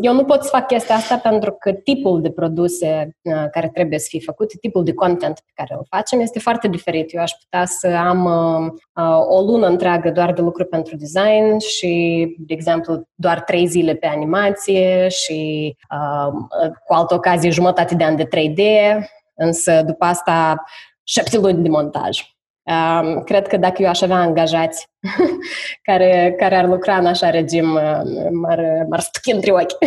Eu 0.00 0.12
nu 0.12 0.24
pot 0.24 0.42
să 0.42 0.48
fac 0.48 0.66
chestia 0.66 0.94
asta 0.94 1.16
pentru 1.16 1.52
că 1.52 1.72
tipul 1.72 2.20
de 2.22 2.30
produse 2.30 3.16
care 3.50 3.70
trebuie 3.72 3.98
să 3.98 4.06
fie 4.08 4.20
făcute, 4.20 4.56
tipul 4.60 4.84
de 4.84 4.94
content 4.94 5.34
pe 5.34 5.50
care 5.54 5.74
îl 5.78 5.86
facem 5.90 6.20
este 6.20 6.38
foarte 6.38 6.68
diferit. 6.68 7.14
Eu 7.14 7.22
aș 7.22 7.32
putea 7.32 7.64
să 7.64 7.86
am 7.86 8.26
o 9.28 9.40
lună 9.40 9.66
întreagă 9.66 10.10
doar 10.10 10.32
de 10.32 10.40
lucru 10.40 10.64
pentru 10.64 10.96
design 10.96 11.58
și, 11.58 12.26
de 12.38 12.54
exemplu, 12.54 13.08
doar 13.14 13.40
trei 13.40 13.66
zile 13.66 13.94
pe 13.94 14.06
animație 14.06 15.08
și 15.08 15.76
cu 16.86 16.94
altă 16.94 17.14
ocazie 17.14 17.50
jumătate 17.50 17.94
de 17.94 18.04
an 18.04 18.16
de 18.16 18.28
3D 18.28 18.62
însă 19.34 19.82
după 19.86 20.04
asta 20.04 20.62
șapte 21.04 21.38
luni 21.38 21.62
de 21.62 21.68
montaj. 21.68 22.18
Um, 22.62 23.22
cred 23.22 23.46
că 23.46 23.56
dacă 23.56 23.82
eu 23.82 23.88
aș 23.88 24.00
avea 24.00 24.16
angajați 24.16 24.86
care, 25.88 26.34
care 26.38 26.56
ar 26.56 26.64
lucra 26.66 26.96
în 26.96 27.06
așa 27.06 27.30
regim, 27.30 27.66
m-ar, 28.30 28.60
m-ar 28.88 29.00
stuchi 29.00 29.30
între 29.30 29.52
ochi. 29.52 29.78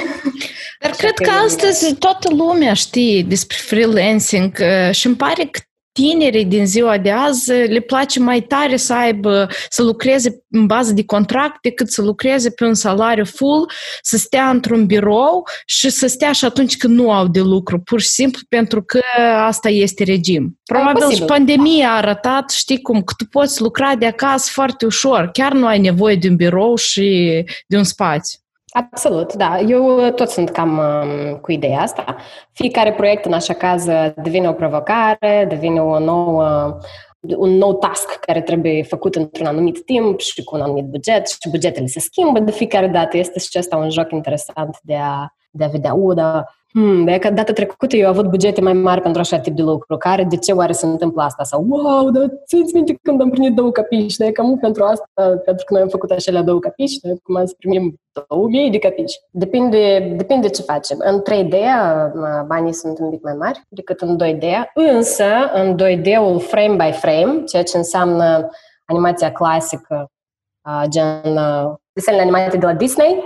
Dar 0.79 0.91
cred 0.97 1.13
că, 1.13 1.23
că 1.23 1.31
astăzi 1.45 1.95
toată 1.95 2.29
lumea 2.35 2.73
știe 2.73 3.21
despre 3.21 3.57
freelancing 3.59 4.57
și 4.91 5.05
îmi 5.05 5.15
pare 5.15 5.43
că 5.43 5.59
tinerii 5.97 6.45
din 6.45 6.65
ziua 6.65 6.97
de 6.97 7.11
azi 7.11 7.51
le 7.51 7.79
place 7.79 8.19
mai 8.19 8.41
tare 8.41 8.77
să 8.77 8.93
aibă, 8.93 9.47
să 9.69 9.83
lucreze 9.83 10.43
în 10.49 10.65
bază 10.65 10.93
de 10.93 11.05
contract 11.05 11.61
decât 11.61 11.91
să 11.91 12.01
lucreze 12.01 12.49
pe 12.49 12.65
un 12.65 12.73
salariu 12.73 13.25
full, 13.25 13.71
să 14.01 14.17
stea 14.17 14.49
într-un 14.49 14.85
birou 14.85 15.47
și 15.65 15.89
să 15.89 16.07
stea 16.07 16.31
și 16.31 16.45
atunci 16.45 16.77
când 16.77 16.99
nu 16.99 17.11
au 17.11 17.27
de 17.27 17.39
lucru, 17.39 17.79
pur 17.79 18.01
și 18.01 18.07
simplu 18.07 18.41
pentru 18.49 18.83
că 18.83 19.01
asta 19.35 19.69
este 19.69 20.03
regim. 20.03 20.59
Probabil 20.63 21.09
și 21.15 21.23
pandemia 21.23 21.89
a 21.89 21.95
arătat, 21.95 22.49
știi 22.49 22.81
cum, 22.81 23.01
că 23.03 23.13
tu 23.17 23.25
poți 23.25 23.61
lucra 23.61 23.95
de 23.95 24.05
acasă 24.05 24.49
foarte 24.53 24.85
ușor, 24.85 25.29
chiar 25.33 25.51
nu 25.51 25.65
ai 25.65 25.79
nevoie 25.79 26.15
de 26.15 26.29
un 26.29 26.35
birou 26.35 26.75
și 26.75 27.43
de 27.67 27.77
un 27.77 27.83
spațiu. 27.83 28.39
Absolut, 28.77 29.33
da. 29.33 29.59
Eu 29.59 30.11
tot 30.15 30.29
sunt 30.29 30.49
cam 30.49 30.77
um, 30.77 31.37
cu 31.37 31.51
ideea 31.51 31.79
asta. 31.79 32.15
Fiecare 32.51 32.93
proiect, 32.93 33.25
în 33.25 33.33
așa 33.33 33.53
caz, 33.53 33.85
devine 34.15 34.49
o 34.49 34.53
provocare, 34.53 35.45
devine 35.49 35.81
o 35.81 35.99
nouă, 35.99 36.77
un 37.19 37.49
nou 37.49 37.73
task 37.73 38.19
care 38.19 38.41
trebuie 38.41 38.83
făcut 38.83 39.15
într-un 39.15 39.45
anumit 39.45 39.85
timp 39.85 40.19
și 40.19 40.43
cu 40.43 40.55
un 40.55 40.61
anumit 40.61 40.85
buget 40.85 41.27
și 41.27 41.49
bugetele 41.49 41.85
se 41.85 41.99
schimbă 41.99 42.39
de 42.39 42.51
fiecare 42.51 42.87
dată. 42.87 43.17
Este 43.17 43.39
și 43.39 43.47
acesta 43.49 43.77
un 43.77 43.89
joc 43.89 44.11
interesant 44.11 44.77
de 44.81 44.95
a, 44.95 45.33
de 45.57 45.63
a 45.63 45.67
vedea, 45.67 45.93
u, 45.93 46.13
da, 46.13 46.43
hmm, 46.71 47.07
e 47.07 47.17
că 47.17 47.29
data 47.29 47.53
trecută 47.53 47.95
eu 47.95 48.07
am 48.07 48.11
avut 48.11 48.29
bugete 48.29 48.61
mai 48.61 48.73
mari 48.73 49.01
pentru 49.01 49.21
așa 49.21 49.39
tip 49.39 49.55
de 49.55 49.61
lucru. 49.61 49.97
Care, 49.97 50.23
de 50.23 50.37
ce 50.37 50.51
oare 50.51 50.71
se 50.71 50.85
întâmplă 50.85 51.21
asta? 51.21 51.43
Sau, 51.43 51.65
wow, 51.69 52.09
dar 52.09 52.29
ți-ți 52.45 52.73
minte 52.73 52.99
când 53.01 53.21
am 53.21 53.29
primit 53.29 53.55
două 53.55 53.71
capiși? 53.71 54.17
De 54.17 54.31
că 54.31 54.41
nu 54.41 54.57
pentru 54.57 54.83
asta, 54.83 55.09
pentru 55.45 55.65
că 55.65 55.73
noi 55.73 55.81
am 55.81 55.87
făcut 55.87 56.11
așa 56.11 56.41
două 56.41 56.59
capiși, 56.59 56.99
noi 57.01 57.19
cum 57.23 57.45
să 57.45 57.53
primim 57.57 57.99
2000 58.27 58.69
de 58.69 58.77
capiși. 58.77 59.19
Depinde, 59.31 60.13
depinde 60.17 60.49
ce 60.49 60.61
facem. 60.61 60.97
În 60.99 61.21
3D 61.21 61.55
banii 62.47 62.73
sunt 62.73 62.99
un 62.99 63.09
pic 63.09 63.23
mai 63.23 63.33
mari 63.33 63.61
decât 63.69 64.01
în 64.01 64.17
2D, 64.23 64.43
însă 64.73 65.25
în 65.53 65.75
2D-ul 65.75 66.39
frame 66.39 66.75
by 66.75 66.91
frame, 66.91 67.43
ceea 67.43 67.63
ce 67.63 67.77
înseamnă 67.77 68.49
animația 68.85 69.31
clasică, 69.31 70.11
gen 70.89 71.39
desenele 71.93 72.21
animate 72.21 72.57
de 72.57 72.65
la 72.65 72.73
Disney, 72.73 73.23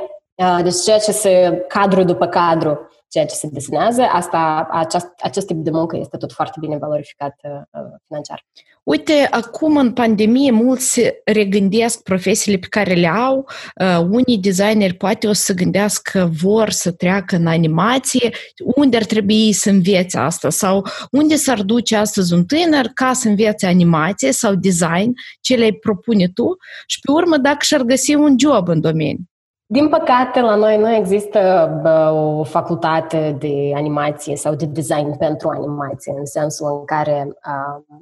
deci 0.63 0.81
ceea 0.83 0.97
ce 0.97 1.11
se 1.11 1.65
cadru 1.67 2.03
după 2.03 2.27
cadru 2.27 2.89
ceea 3.11 3.25
ce 3.25 3.35
se 3.35 3.47
desenează, 3.51 4.01
asta, 4.01 4.67
acest, 4.71 5.07
acest 5.21 5.47
tip 5.47 5.57
de 5.57 5.69
muncă 5.69 5.97
este 5.97 6.17
tot 6.17 6.31
foarte 6.31 6.57
bine 6.59 6.77
valorificat 6.77 7.35
uh, 7.43 7.81
financiar. 8.07 8.45
Uite, 8.83 9.27
acum 9.31 9.77
în 9.77 9.91
pandemie 9.93 10.51
mulți 10.51 10.91
se 10.91 11.21
regândesc 11.25 12.03
profesiile 12.03 12.57
pe 12.57 12.67
care 12.69 12.93
le 12.93 13.07
au. 13.07 13.47
Uh, 13.81 13.99
unii 14.09 14.37
designeri 14.37 14.93
poate 14.93 15.27
o 15.27 15.33
să 15.33 15.53
gândească 15.53 16.31
vor 16.41 16.69
să 16.69 16.91
treacă 16.91 17.35
în 17.35 17.47
animație. 17.47 18.29
Unde 18.75 18.97
ar 18.97 19.05
trebui 19.05 19.53
să 19.53 19.69
învețe 19.69 20.17
asta? 20.17 20.49
Sau 20.49 20.85
unde 21.11 21.35
s-ar 21.35 21.61
duce 21.61 21.95
astăzi 21.95 22.33
un 22.33 22.45
tânăr 22.45 22.85
ca 22.93 23.13
să 23.13 23.27
învețe 23.27 23.65
animație 23.65 24.31
sau 24.31 24.55
design, 24.55 25.13
ce 25.41 25.55
le 25.55 25.71
propune 25.71 26.27
tu? 26.27 26.57
Și 26.87 26.99
pe 26.99 27.11
urmă, 27.11 27.37
dacă 27.37 27.59
și-ar 27.61 27.81
găsi 27.81 28.13
un 28.13 28.35
job 28.39 28.67
în 28.67 28.81
domeniu. 28.81 29.30
Din 29.71 29.89
păcate, 29.89 30.41
la 30.41 30.55
noi 30.55 30.77
nu 30.77 30.93
există 30.93 31.39
bă, 31.81 32.09
o 32.09 32.43
facultate 32.43 33.35
de 33.39 33.71
animație 33.75 34.35
sau 34.35 34.55
de 34.55 34.65
design 34.65 35.17
pentru 35.17 35.49
animație, 35.49 36.13
în 36.17 36.25
sensul 36.25 36.77
în 36.79 36.85
care 36.85 37.27
uh, 37.27 37.99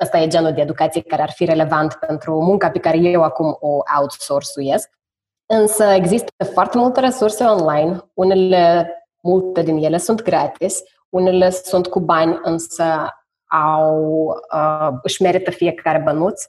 ăsta 0.00 0.18
e 0.18 0.26
genul 0.26 0.52
de 0.52 0.60
educație 0.60 1.02
care 1.02 1.22
ar 1.22 1.30
fi 1.30 1.44
relevant 1.44 1.94
pentru 1.94 2.42
munca 2.42 2.70
pe 2.70 2.78
care 2.78 2.96
eu 2.96 3.22
acum 3.22 3.56
o 3.60 3.78
outsourcuiesc. 4.00 4.90
Însă 5.46 5.84
există 5.84 6.44
foarte 6.52 6.78
multe 6.78 7.00
resurse 7.00 7.44
online, 7.44 8.04
unele, 8.14 8.94
multe 9.20 9.62
din 9.62 9.84
ele 9.84 9.96
sunt 9.96 10.22
gratis, 10.22 10.82
Unele 11.12 11.50
sunt 11.50 11.86
cu 11.86 12.00
bani, 12.00 12.40
însă 12.42 12.84
au, 13.46 14.26
uh, 14.54 14.88
își 15.02 15.22
merită 15.22 15.50
fiecare 15.50 16.02
bănuț, 16.04 16.42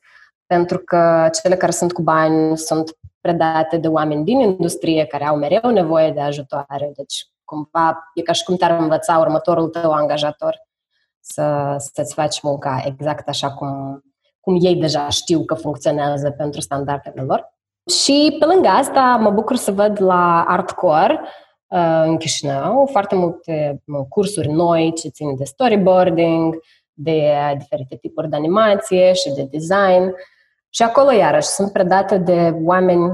pentru 0.53 0.79
că 0.79 1.29
cele 1.41 1.55
care 1.55 1.71
sunt 1.71 1.93
cu 1.93 2.01
bani 2.01 2.57
sunt 2.57 2.97
predate 3.21 3.77
de 3.77 3.87
oameni 3.87 4.23
din 4.23 4.39
industrie 4.39 5.05
care 5.05 5.25
au 5.25 5.35
mereu 5.35 5.71
nevoie 5.71 6.11
de 6.11 6.21
ajutoare. 6.21 6.91
Deci, 6.95 7.27
cumva, 7.43 8.11
e 8.13 8.21
ca 8.21 8.31
și 8.31 8.43
cum 8.43 8.55
te-ar 8.55 8.79
învăța 8.79 9.17
următorul 9.17 9.67
tău 9.67 9.91
angajator 9.91 10.61
să, 11.19 11.75
să-ți 11.77 12.13
faci 12.13 12.41
munca 12.41 12.83
exact 12.85 13.29
așa 13.29 13.51
cum, 13.51 14.03
cum 14.39 14.57
ei 14.61 14.75
deja 14.75 15.09
știu 15.09 15.45
că 15.45 15.53
funcționează 15.53 16.29
pentru 16.31 16.61
standardele 16.61 17.21
lor. 17.21 17.53
Și 18.03 18.35
pe 18.39 18.45
lângă 18.45 18.67
asta 18.67 19.17
mă 19.21 19.29
bucur 19.29 19.55
să 19.55 19.71
văd 19.71 20.01
la 20.01 20.43
Artcore 20.47 21.21
uh, 21.67 22.03
în 22.05 22.17
Chișinău 22.17 22.87
foarte 22.91 23.15
multe 23.15 23.83
cursuri 24.09 24.51
noi 24.51 24.93
ce 24.93 25.09
țin 25.09 25.35
de 25.35 25.43
storyboarding, 25.43 26.55
de 26.93 27.35
diferite 27.57 27.95
tipuri 27.95 28.29
de 28.29 28.35
animație 28.35 29.13
și 29.13 29.33
de 29.33 29.47
design. 29.51 30.15
Și 30.73 30.83
acolo, 30.83 31.11
iarăși, 31.11 31.47
sunt 31.47 31.71
predate 31.71 32.17
de 32.17 32.55
oameni 32.63 33.11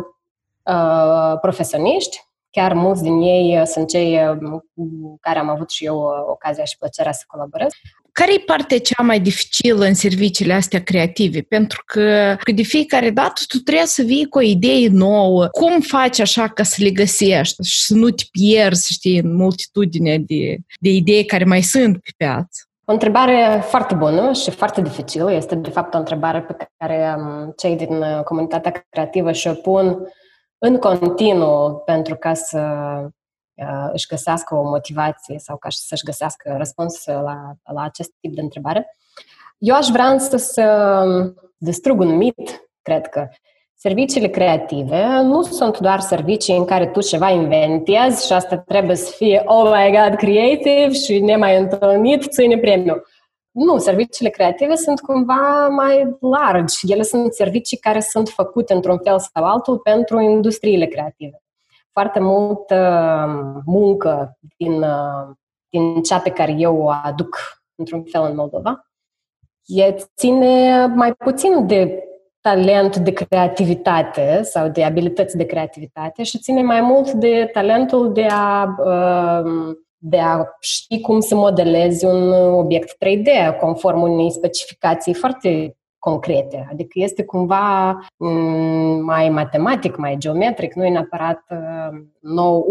uh, 0.63 1.39
profesioniști 1.41 2.29
Chiar 2.51 2.73
mulți 2.73 3.03
din 3.03 3.21
ei 3.21 3.59
uh, 3.59 3.65
sunt 3.65 3.87
cei 3.87 4.15
uh, 4.15 4.37
cu 4.73 5.17
care 5.21 5.39
am 5.39 5.49
avut 5.49 5.69
și 5.69 5.85
eu 5.85 5.97
uh, 5.97 6.11
ocazia 6.29 6.63
și 6.63 6.77
plăcerea 6.77 7.11
să 7.11 7.23
colaborez. 7.27 7.71
Care 8.11 8.33
e 8.33 8.43
partea 8.45 8.79
cea 8.79 9.03
mai 9.03 9.19
dificilă 9.19 9.85
în 9.85 9.93
serviciile 9.93 10.53
astea 10.53 10.83
creative? 10.83 11.41
Pentru 11.41 11.83
că, 11.85 12.35
că 12.43 12.51
de 12.51 12.61
fiecare 12.61 13.09
dată 13.09 13.41
tu 13.47 13.57
trebuie 13.57 13.85
să 13.85 14.01
vii 14.01 14.25
cu 14.25 14.37
o 14.37 14.41
idee 14.41 14.87
nouă. 14.87 15.47
Cum 15.47 15.81
faci 15.81 16.19
așa 16.19 16.47
ca 16.47 16.63
să 16.63 16.75
le 16.83 16.89
găsești 16.89 17.63
și 17.63 17.85
să 17.85 17.93
nu 17.93 18.09
te 18.09 18.23
pierzi, 18.31 18.93
știi, 18.93 19.19
în 19.19 19.35
multitudine 19.35 20.17
de, 20.17 20.57
de 20.79 20.89
idei 20.89 21.25
care 21.25 21.43
mai 21.43 21.61
sunt 21.61 21.93
pe 21.93 22.09
piață? 22.17 22.68
O 22.89 22.91
întrebare 22.91 23.61
foarte 23.63 23.95
bună 23.95 24.33
și 24.33 24.51
foarte 24.51 24.81
dificilă. 24.81 25.31
Este, 25.31 25.55
de 25.55 25.69
fapt, 25.69 25.93
o 25.93 25.97
întrebare 25.97 26.41
pe 26.41 26.69
care 26.77 27.15
um, 27.17 27.53
cei 27.57 27.75
din 27.75 28.03
comunitatea 28.23 28.85
creativă 28.89 29.31
și-o 29.31 29.53
pun 29.53 30.07
în 30.57 30.77
continuu 30.77 31.81
pentru 31.85 32.15
ca 32.15 32.33
să 32.33 32.59
uh, 33.53 33.89
își 33.91 34.07
găsească 34.07 34.55
o 34.55 34.63
motivație 34.63 35.39
sau 35.39 35.57
ca 35.57 35.69
să-și 35.69 36.03
găsească 36.03 36.55
răspuns 36.57 37.05
la, 37.05 37.53
la 37.73 37.81
acest 37.81 38.11
tip 38.19 38.35
de 38.35 38.41
întrebare. 38.41 38.97
Eu 39.57 39.75
aș 39.75 39.87
vrea 39.87 40.09
însă 40.09 40.37
să 40.37 41.03
distrug 41.57 41.99
un 41.99 42.15
mit, 42.15 42.69
cred 42.81 43.07
că. 43.07 43.27
Serviciile 43.81 44.27
creative 44.27 45.21
nu 45.21 45.41
sunt 45.41 45.77
doar 45.77 45.99
servicii 45.99 46.57
în 46.57 46.65
care 46.65 46.87
tu 46.87 47.01
ceva 47.01 47.29
inventezi 47.29 48.25
și 48.25 48.33
asta 48.33 48.57
trebuie 48.57 48.95
să 48.95 49.11
fie 49.15 49.41
oh 49.45 49.71
my 49.73 49.97
god, 49.97 50.15
creative 50.17 50.91
și 50.91 51.19
nemai 51.19 51.57
întâlnit, 51.57 52.31
ține 52.31 52.57
premiu. 52.57 53.01
Nu, 53.51 53.77
serviciile 53.77 54.29
creative 54.29 54.75
sunt 54.75 54.99
cumva 54.99 55.67
mai 55.67 56.17
largi. 56.19 56.91
Ele 56.91 57.01
sunt 57.01 57.33
servicii 57.33 57.77
care 57.77 57.99
sunt 57.99 58.29
făcute 58.29 58.73
într-un 58.73 58.99
fel 59.03 59.19
sau 59.19 59.43
altul 59.43 59.77
pentru 59.77 60.19
industriile 60.19 60.85
creative. 60.85 61.41
Foarte 61.91 62.19
multă 62.19 63.61
muncă 63.65 64.37
din, 64.57 64.85
din 65.69 66.01
cea 66.01 66.19
pe 66.19 66.29
care 66.29 66.51
eu 66.57 66.77
o 66.77 66.89
aduc 67.03 67.37
într-un 67.75 68.03
fel 68.03 68.23
în 68.23 68.35
Moldova 68.35 68.83
e 69.65 69.95
ține 70.15 70.85
mai 70.85 71.13
puțin 71.13 71.67
de 71.67 72.03
talent 72.41 72.97
de 72.97 73.11
creativitate 73.11 74.41
sau 74.43 74.67
de 74.67 74.83
abilități 74.83 75.37
de 75.37 75.45
creativitate 75.45 76.23
și 76.23 76.39
ține 76.39 76.61
mai 76.61 76.81
mult 76.81 77.11
de 77.11 77.49
talentul 77.53 78.13
de 78.13 78.27
a 78.29 78.75
uh, 78.85 79.77
de 80.01 80.19
a 80.19 80.45
ști 80.59 81.01
cum 81.01 81.19
să 81.19 81.35
modelezi 81.35 82.05
un 82.05 82.31
obiect 82.33 82.95
3D 83.05 83.59
conform 83.59 84.01
unei 84.01 84.31
specificații 84.31 85.13
foarte 85.13 85.77
concrete. 85.97 86.67
Adică 86.71 86.89
este 86.93 87.23
cumva 87.23 87.99
mm, 88.17 89.03
mai 89.03 89.29
matematic, 89.29 89.97
mai 89.97 90.17
geometric, 90.17 90.73
nu 90.73 90.85
e 90.85 90.89
neapărat 90.89 91.43
uh, 91.49 91.99
nou, 92.19 92.65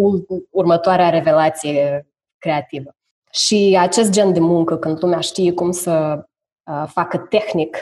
următoarea 0.50 1.08
revelație 1.08 2.06
creativă. 2.38 2.90
Și 3.30 3.76
acest 3.80 4.10
gen 4.10 4.32
de 4.32 4.40
muncă, 4.40 4.76
când 4.76 5.02
lumea 5.02 5.20
știe 5.20 5.52
cum 5.52 5.70
să 5.70 6.24
uh, 6.64 6.84
facă 6.86 7.18
tehnic, 7.18 7.76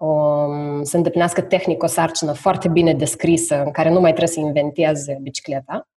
um, 0.00 0.82
să 0.82 0.96
îndeplinească 0.96 1.40
tehnic 1.40 1.82
o 1.82 1.86
sarcină 1.86 2.32
foarte 2.32 2.68
bine 2.68 2.94
descrisă, 2.94 3.62
în 3.64 3.70
care 3.70 3.90
nu 3.90 4.00
mai 4.00 4.12
trebuie 4.12 4.34
să 4.34 4.40
inventeze 4.40 5.18
bicicleta, 5.22 5.88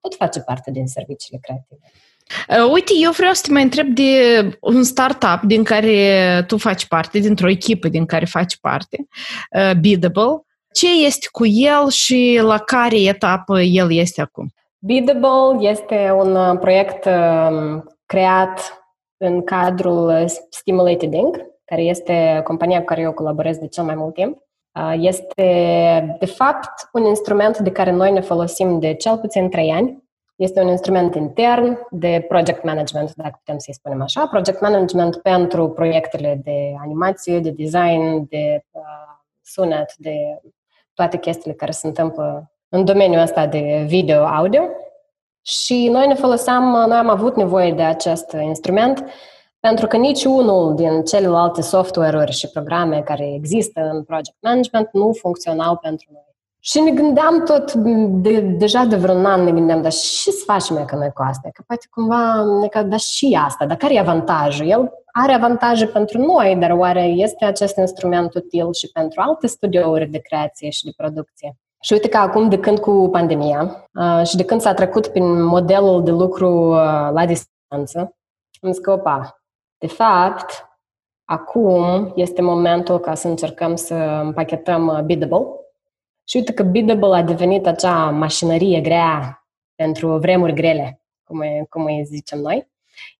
tot 0.00 0.14
face 0.14 0.40
parte 0.40 0.70
din 0.70 0.86
serviciile 0.86 1.38
creative. 1.42 1.80
Uh, 2.48 2.72
uite, 2.72 2.92
eu 3.02 3.10
vreau 3.10 3.32
să 3.32 3.42
te 3.46 3.52
mai 3.52 3.62
întreb 3.62 3.86
de 3.86 4.12
un 4.60 4.82
startup 4.82 5.40
din 5.42 5.64
care 5.64 6.44
tu 6.46 6.56
faci 6.58 6.86
parte, 6.86 7.18
dintr-o 7.18 7.48
echipă 7.48 7.88
din 7.88 8.06
care 8.06 8.24
faci 8.24 8.56
parte, 8.56 9.06
uh, 9.56 9.76
Biddable. 9.80 10.40
Ce 10.72 11.04
este 11.04 11.28
cu 11.30 11.46
el 11.46 11.88
și 11.90 12.40
la 12.42 12.58
care 12.58 13.00
etapă 13.00 13.60
el 13.60 13.92
este 13.92 14.20
acum? 14.20 14.52
Biddable 14.78 15.68
este 15.68 16.10
un 16.16 16.34
uh, 16.34 16.58
proiect 16.60 17.04
um, 17.04 17.84
creat 18.06 18.84
în 19.16 19.44
cadrul 19.44 20.24
Stimulated 20.50 21.12
Inc., 21.12 21.36
care 21.64 21.82
este 21.82 22.40
compania 22.44 22.78
cu 22.78 22.84
care 22.84 23.00
eu 23.00 23.12
colaborez 23.12 23.58
de 23.58 23.66
cel 23.66 23.84
mai 23.84 23.94
mult 23.94 24.14
timp. 24.14 24.38
Este, 24.92 26.16
de 26.18 26.26
fapt, 26.26 26.88
un 26.92 27.04
instrument 27.04 27.58
de 27.58 27.70
care 27.70 27.90
noi 27.90 28.12
ne 28.12 28.20
folosim 28.20 28.78
de 28.78 28.94
cel 28.94 29.18
puțin 29.18 29.50
trei 29.50 29.70
ani 29.70 30.02
este 30.36 30.60
un 30.60 30.68
instrument 30.68 31.14
intern 31.14 31.78
de 31.90 32.24
project 32.28 32.64
management, 32.64 33.14
dacă 33.14 33.34
putem 33.44 33.58
să-i 33.58 33.74
spunem 33.74 34.02
așa. 34.02 34.26
Project 34.26 34.60
management 34.60 35.16
pentru 35.16 35.68
proiectele 35.68 36.40
de 36.44 36.74
animație, 36.80 37.40
de 37.40 37.50
design, 37.50 38.26
de 38.28 38.64
uh, 38.70 38.82
sunet, 39.42 39.96
de 39.96 40.16
toate 40.94 41.16
chestiile 41.18 41.56
care 41.56 41.70
se 41.70 41.86
întâmplă 41.86 42.52
în 42.68 42.84
domeniul 42.84 43.22
ăsta 43.22 43.46
de 43.46 43.84
video-audio. 43.86 44.62
Și 45.42 45.88
noi 45.88 46.06
ne 46.06 46.14
foloseam, 46.14 46.62
noi 46.62 46.96
am 46.96 47.08
avut 47.08 47.36
nevoie 47.36 47.72
de 47.72 47.82
acest 47.82 48.32
instrument 48.32 49.04
pentru 49.66 49.86
că 49.86 49.96
nici 49.96 50.24
unul 50.24 50.74
din 50.74 51.04
celelalte 51.04 51.62
software-uri 51.62 52.32
și 52.32 52.50
programe 52.50 53.00
care 53.00 53.34
există 53.34 53.80
în 53.92 54.02
project 54.02 54.36
management 54.40 54.88
nu 54.92 55.12
funcționau 55.20 55.76
pentru 55.76 56.06
noi. 56.12 56.30
Și 56.60 56.80
ne 56.80 56.90
gândeam 56.90 57.44
tot, 57.44 57.72
de, 58.22 58.40
deja 58.40 58.84
de 58.84 58.96
vreun 58.96 59.24
an 59.24 59.42
ne 59.44 59.52
gândeam, 59.52 59.82
dar 59.82 59.92
ce 59.92 60.30
să 60.30 60.42
facem 60.46 60.84
că 60.84 60.96
noi 60.96 61.10
cu 61.14 61.22
asta? 61.22 61.48
Că 61.52 61.62
poate 61.66 61.86
cumva, 61.90 62.44
că, 62.70 62.82
dar 62.82 62.98
și 62.98 63.38
asta, 63.44 63.66
dar 63.66 63.76
care 63.76 63.94
e 63.94 63.98
avantajul? 63.98 64.66
El 64.66 64.92
are 65.12 65.32
avantaje 65.32 65.86
pentru 65.86 66.18
noi, 66.18 66.56
dar 66.60 66.70
oare 66.70 67.04
este 67.04 67.44
acest 67.44 67.76
instrument 67.76 68.34
util 68.34 68.72
și 68.72 68.90
pentru 68.92 69.20
alte 69.20 69.46
studiouri 69.46 70.06
de 70.06 70.18
creație 70.18 70.70
și 70.70 70.84
de 70.84 70.90
producție? 70.96 71.56
Și 71.80 71.92
uite 71.92 72.08
că 72.08 72.16
acum, 72.16 72.48
de 72.48 72.58
când 72.58 72.78
cu 72.78 73.08
pandemia 73.12 73.88
uh, 73.94 74.26
și 74.26 74.36
de 74.36 74.44
când 74.44 74.60
s-a 74.60 74.74
trecut 74.74 75.06
prin 75.06 75.42
modelul 75.42 76.04
de 76.04 76.10
lucru 76.10 76.68
uh, 76.68 77.10
la 77.12 77.26
distanță, 77.26 78.16
am 78.60 78.72
zis 78.72 78.78
că, 78.78 78.90
opa, 78.90 79.41
de 79.82 79.88
fapt, 79.88 80.68
acum 81.24 82.12
este 82.16 82.42
momentul 82.42 82.98
ca 82.98 83.14
să 83.14 83.28
încercăm 83.28 83.76
să 83.76 83.94
împachetăm 83.94 84.86
uh, 84.86 85.00
Biddable, 85.00 85.46
și 86.24 86.36
uite 86.36 86.52
că 86.52 86.62
Biddable 86.62 87.16
a 87.16 87.22
devenit 87.22 87.66
acea 87.66 88.10
mașinărie 88.10 88.80
grea 88.80 89.46
pentru 89.74 90.18
vremuri 90.18 90.52
grele, 90.52 91.00
cum, 91.24 91.40
e, 91.40 91.66
cum 91.68 91.84
îi 91.84 92.04
zicem 92.04 92.38
noi. 92.38 92.70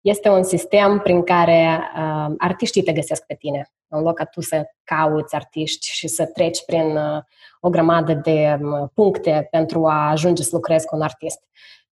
Este 0.01 0.29
un 0.29 0.43
sistem 0.43 0.99
prin 0.99 1.23
care 1.23 1.81
uh, 1.97 2.35
artiștii 2.39 2.83
te 2.83 2.93
găsesc 2.93 3.27
pe 3.27 3.35
tine, 3.35 3.73
în 3.89 4.03
loc 4.03 4.15
ca 4.15 4.25
tu 4.25 4.41
să 4.41 4.65
cauți 4.85 5.35
artiști 5.35 5.87
și 5.87 6.09
să 6.09 6.27
treci 6.27 6.65
prin 6.65 6.97
uh, 6.97 7.23
o 7.61 7.71
grămadă 7.71 8.13
de 8.15 8.59
um, 8.61 8.91
puncte 8.95 9.49
pentru 9.51 9.87
a 9.87 10.11
ajunge 10.11 10.43
să 10.43 10.51
lucrezi 10.53 10.87
cu 10.87 10.97
un 10.97 11.03
artist. 11.03 11.41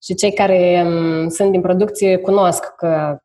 Și 0.03 0.13
cei 0.13 0.33
care 0.33 0.83
um, 0.85 1.27
sunt 1.27 1.51
din 1.51 1.61
producție 1.61 2.17
cunosc 2.17 2.75
că 2.75 3.21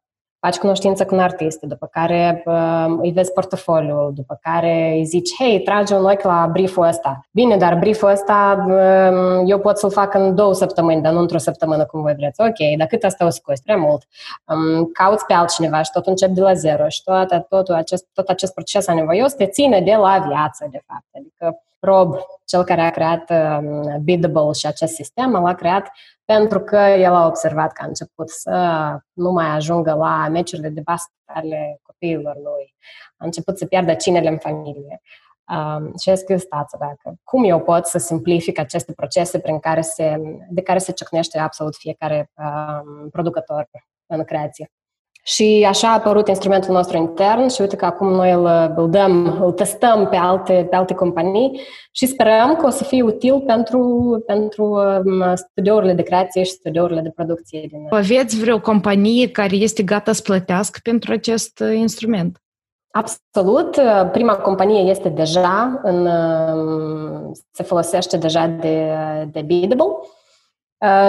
faci 0.47 0.59
cunoștință 0.59 1.05
cu 1.05 1.15
un 1.15 1.21
artist, 1.21 1.61
după 1.61 1.87
care 1.87 2.43
uh, 2.45 2.97
îi 3.01 3.11
vezi 3.11 3.33
portofoliul, 3.33 4.13
după 4.15 4.39
care 4.43 4.93
îi 4.97 5.05
zici, 5.05 5.35
hei, 5.39 5.61
trage 5.61 5.95
un 5.95 6.05
ochi 6.05 6.23
la 6.23 6.49
brieful 6.53 6.87
ăsta. 6.87 7.21
Bine, 7.33 7.57
dar 7.57 7.79
brieful 7.79 8.09
ăsta 8.09 8.67
uh, 8.69 9.43
eu 9.47 9.59
pot 9.59 9.79
să-l 9.79 9.91
fac 9.91 10.15
în 10.15 10.35
două 10.35 10.55
săptămâni, 10.55 11.03
dar 11.03 11.13
nu 11.13 11.19
într-o 11.19 11.39
săptămână 11.39 11.85
cum 11.85 12.03
voi 12.03 12.15
vreți. 12.15 12.41
Ok, 12.41 12.79
dar 12.79 12.87
cât 12.87 13.05
asta 13.05 13.27
o 13.27 13.29
scoți? 13.29 13.63
Prea 13.63 13.77
mult. 13.77 14.03
Um, 14.45 14.85
cauți 14.93 15.27
pe 15.27 15.33
altcineva 15.33 15.83
și 15.83 15.91
tot 15.91 16.07
încep 16.07 16.29
de 16.29 16.41
la 16.41 16.53
zero 16.53 16.89
și 16.89 17.03
tot, 17.03 17.47
tot, 17.49 17.69
acest, 17.69 18.07
tot 18.13 18.29
acest 18.29 18.55
proces 18.55 18.89
anevoios 18.89 19.33
te 19.33 19.47
ține 19.47 19.81
de 19.81 19.95
la 19.95 20.25
viață, 20.29 20.69
de 20.71 20.83
fapt. 20.87 21.07
Adică 21.19 21.61
Rob, 21.81 22.15
cel 22.45 22.65
care 22.65 22.81
a 22.81 22.91
creat 22.91 23.31
uh, 23.31 23.95
Biddable 24.03 24.53
și 24.53 24.67
acest 24.67 24.95
sistem, 24.95 25.33
l-a 25.33 25.55
creat 25.55 25.91
pentru 26.27 26.61
că 26.61 26.77
el 26.77 27.15
a 27.15 27.27
observat 27.27 27.73
că 27.73 27.83
a 27.83 27.87
început 27.87 28.31
să 28.31 28.89
nu 29.13 29.31
mai 29.31 29.47
ajungă 29.47 29.95
la 29.95 30.29
meciurile 30.29 30.69
de 30.69 30.81
basket 30.81 31.15
ale 31.25 31.81
copiilor 31.83 32.35
lui. 32.35 32.75
A 33.17 33.25
început 33.25 33.59
să 33.59 33.67
piardă 33.67 33.95
cinele 33.95 34.29
în 34.29 34.39
familie. 34.39 35.01
Um, 35.49 35.97
și 35.97 36.11
a 36.11 36.15
scris, 36.15 36.41
stați 36.43 36.79
dacă 36.79 37.17
cum 37.25 37.45
eu 37.45 37.61
pot 37.61 37.87
să 37.87 37.99
simplific 37.99 38.59
aceste 38.59 38.93
procese 38.93 39.41
prin 39.41 39.59
care 39.59 39.81
se, 39.81 40.17
de 40.51 40.63
care 40.63 40.79
se 40.79 40.93
ciocnește 40.93 41.39
absolut 41.39 41.77
fiecare 41.77 42.31
um, 42.35 43.09
producător 43.11 43.69
în 44.07 44.25
creație. 44.25 44.71
Și 45.29 45.67
așa 45.69 45.89
a 45.89 45.93
apărut 45.93 46.29
instrumentul 46.29 46.75
nostru 46.75 46.97
intern 46.97 47.49
și 47.49 47.61
uite 47.61 47.77
că 47.77 47.85
acum 47.85 48.09
noi 48.09 48.33
îl, 48.33 48.73
îl 48.77 48.91
dăm, 48.91 49.43
îl 49.43 49.53
testăm 49.53 50.07
pe 50.09 50.17
alte, 50.17 50.67
pe 50.71 50.77
alte 50.77 50.95
companii 50.95 51.61
și 51.91 52.07
sperăm 52.07 52.57
că 52.57 52.67
o 52.67 52.71
să 52.71 52.85
fie 52.85 53.03
util 53.03 53.41
pentru, 53.41 54.23
pentru 54.27 54.65
um, 54.65 55.35
studiourile 55.35 55.93
de 55.93 56.03
creație 56.03 56.43
și 56.43 56.51
studiourile 56.51 57.01
de 57.01 57.13
producție. 57.15 57.67
Din... 57.71 57.87
Aveți 57.91 58.41
vreo 58.41 58.61
companie 58.61 59.31
care 59.31 59.57
este 59.57 59.83
gata 59.83 60.13
să 60.13 60.23
plătească 60.23 60.79
pentru 60.83 61.13
acest 61.13 61.61
uh, 61.61 61.77
instrument? 61.77 62.43
Absolut. 62.91 63.81
Prima 64.13 64.37
companie 64.37 64.91
este 64.91 65.09
deja 65.09 65.81
în, 65.83 66.07
um, 66.07 67.33
se 67.51 67.63
folosește 67.63 68.17
deja 68.17 68.47
de, 68.47 68.93
de 69.33 69.41
Biddable 69.41 69.87
Uh, 69.87 70.16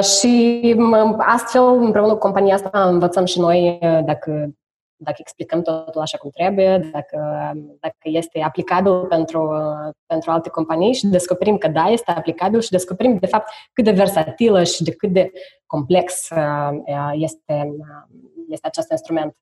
și 0.02 0.76
astfel, 1.18 1.64
împreună 1.64 2.12
cu 2.12 2.18
compania 2.18 2.54
asta, 2.54 2.90
învățăm 2.90 3.26
și 3.26 3.40
noi 3.40 3.78
uh, 3.82 4.00
dacă, 4.06 4.50
dacă 4.96 5.16
explicăm 5.18 5.62
totul 5.62 6.02
așa 6.02 6.18
cum 6.18 6.30
trebuie, 6.30 6.90
dacă, 6.92 7.52
dacă 7.80 7.98
este 8.02 8.42
aplicabil 8.42 9.06
pentru, 9.06 9.42
uh, 9.42 9.94
pentru 10.06 10.32
alte 10.32 10.50
companii 10.50 10.94
și 10.94 11.08
descoperim 11.08 11.58
că 11.58 11.68
da, 11.68 11.84
este 11.84 12.12
aplicabil 12.12 12.62
și 12.62 12.70
descoperim, 12.70 13.18
de 13.18 13.28
fapt, 13.28 13.52
cât 13.74 13.84
de 13.84 13.92
versatilă 13.92 14.64
și 14.64 14.84
de 14.84 14.92
cât 14.92 15.14
de 15.14 15.32
complex 15.66 16.30
este, 17.14 17.76
este 18.50 18.68
acest 18.68 18.92
instrument. 18.92 19.36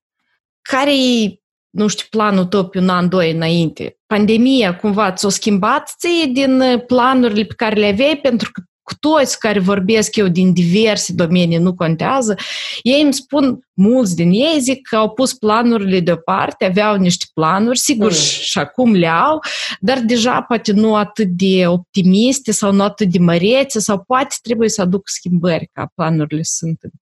Care 0.62 0.90
e 0.90 1.40
nu 1.76 1.86
știu, 1.86 2.06
planul 2.10 2.44
tău 2.44 2.68
pe 2.68 2.78
un 2.78 2.88
an, 2.88 3.08
doi 3.08 3.30
înainte? 3.30 3.98
Pandemia 4.06 4.76
cumva 4.76 5.12
ți-o 5.12 5.28
schimbat 5.28 5.94
ție 5.98 6.26
din 6.32 6.82
planurile 6.86 7.44
pe 7.44 7.54
care 7.54 7.80
le 7.80 7.86
aveai 7.86 8.16
pentru 8.22 8.50
că 8.52 8.60
cu 8.60 8.75
toți 8.94 9.38
care 9.38 9.58
vorbesc 9.58 10.16
eu 10.16 10.28
din 10.28 10.52
diverse 10.52 11.12
domenii, 11.12 11.56
nu 11.56 11.74
contează, 11.74 12.34
ei 12.82 13.02
îmi 13.02 13.14
spun, 13.14 13.60
mulți 13.72 14.16
din 14.16 14.30
ei 14.30 14.60
zic 14.60 14.88
că 14.88 14.96
au 14.96 15.10
pus 15.10 15.34
planurile 15.34 16.00
deoparte, 16.00 16.64
aveau 16.64 16.96
niște 16.96 17.24
planuri, 17.34 17.78
sigur 17.78 18.10
mm. 18.10 18.16
și 18.16 18.58
acum 18.58 18.92
le 18.92 19.06
au, 19.06 19.38
dar 19.80 19.98
deja 19.98 20.42
poate 20.42 20.72
nu 20.72 20.96
atât 20.96 21.28
de 21.28 21.66
optimiste 21.66 22.52
sau 22.52 22.72
nu 22.72 22.82
atât 22.82 23.08
de 23.08 23.18
mărețe 23.18 23.78
sau 23.78 24.04
poate 24.06 24.34
trebuie 24.42 24.68
să 24.68 24.80
aduc 24.80 25.08
schimbări 25.08 25.70
ca 25.72 25.90
planurile 25.94 26.42
să 26.42 26.54
se 26.54 26.66
întâmple. 26.68 26.98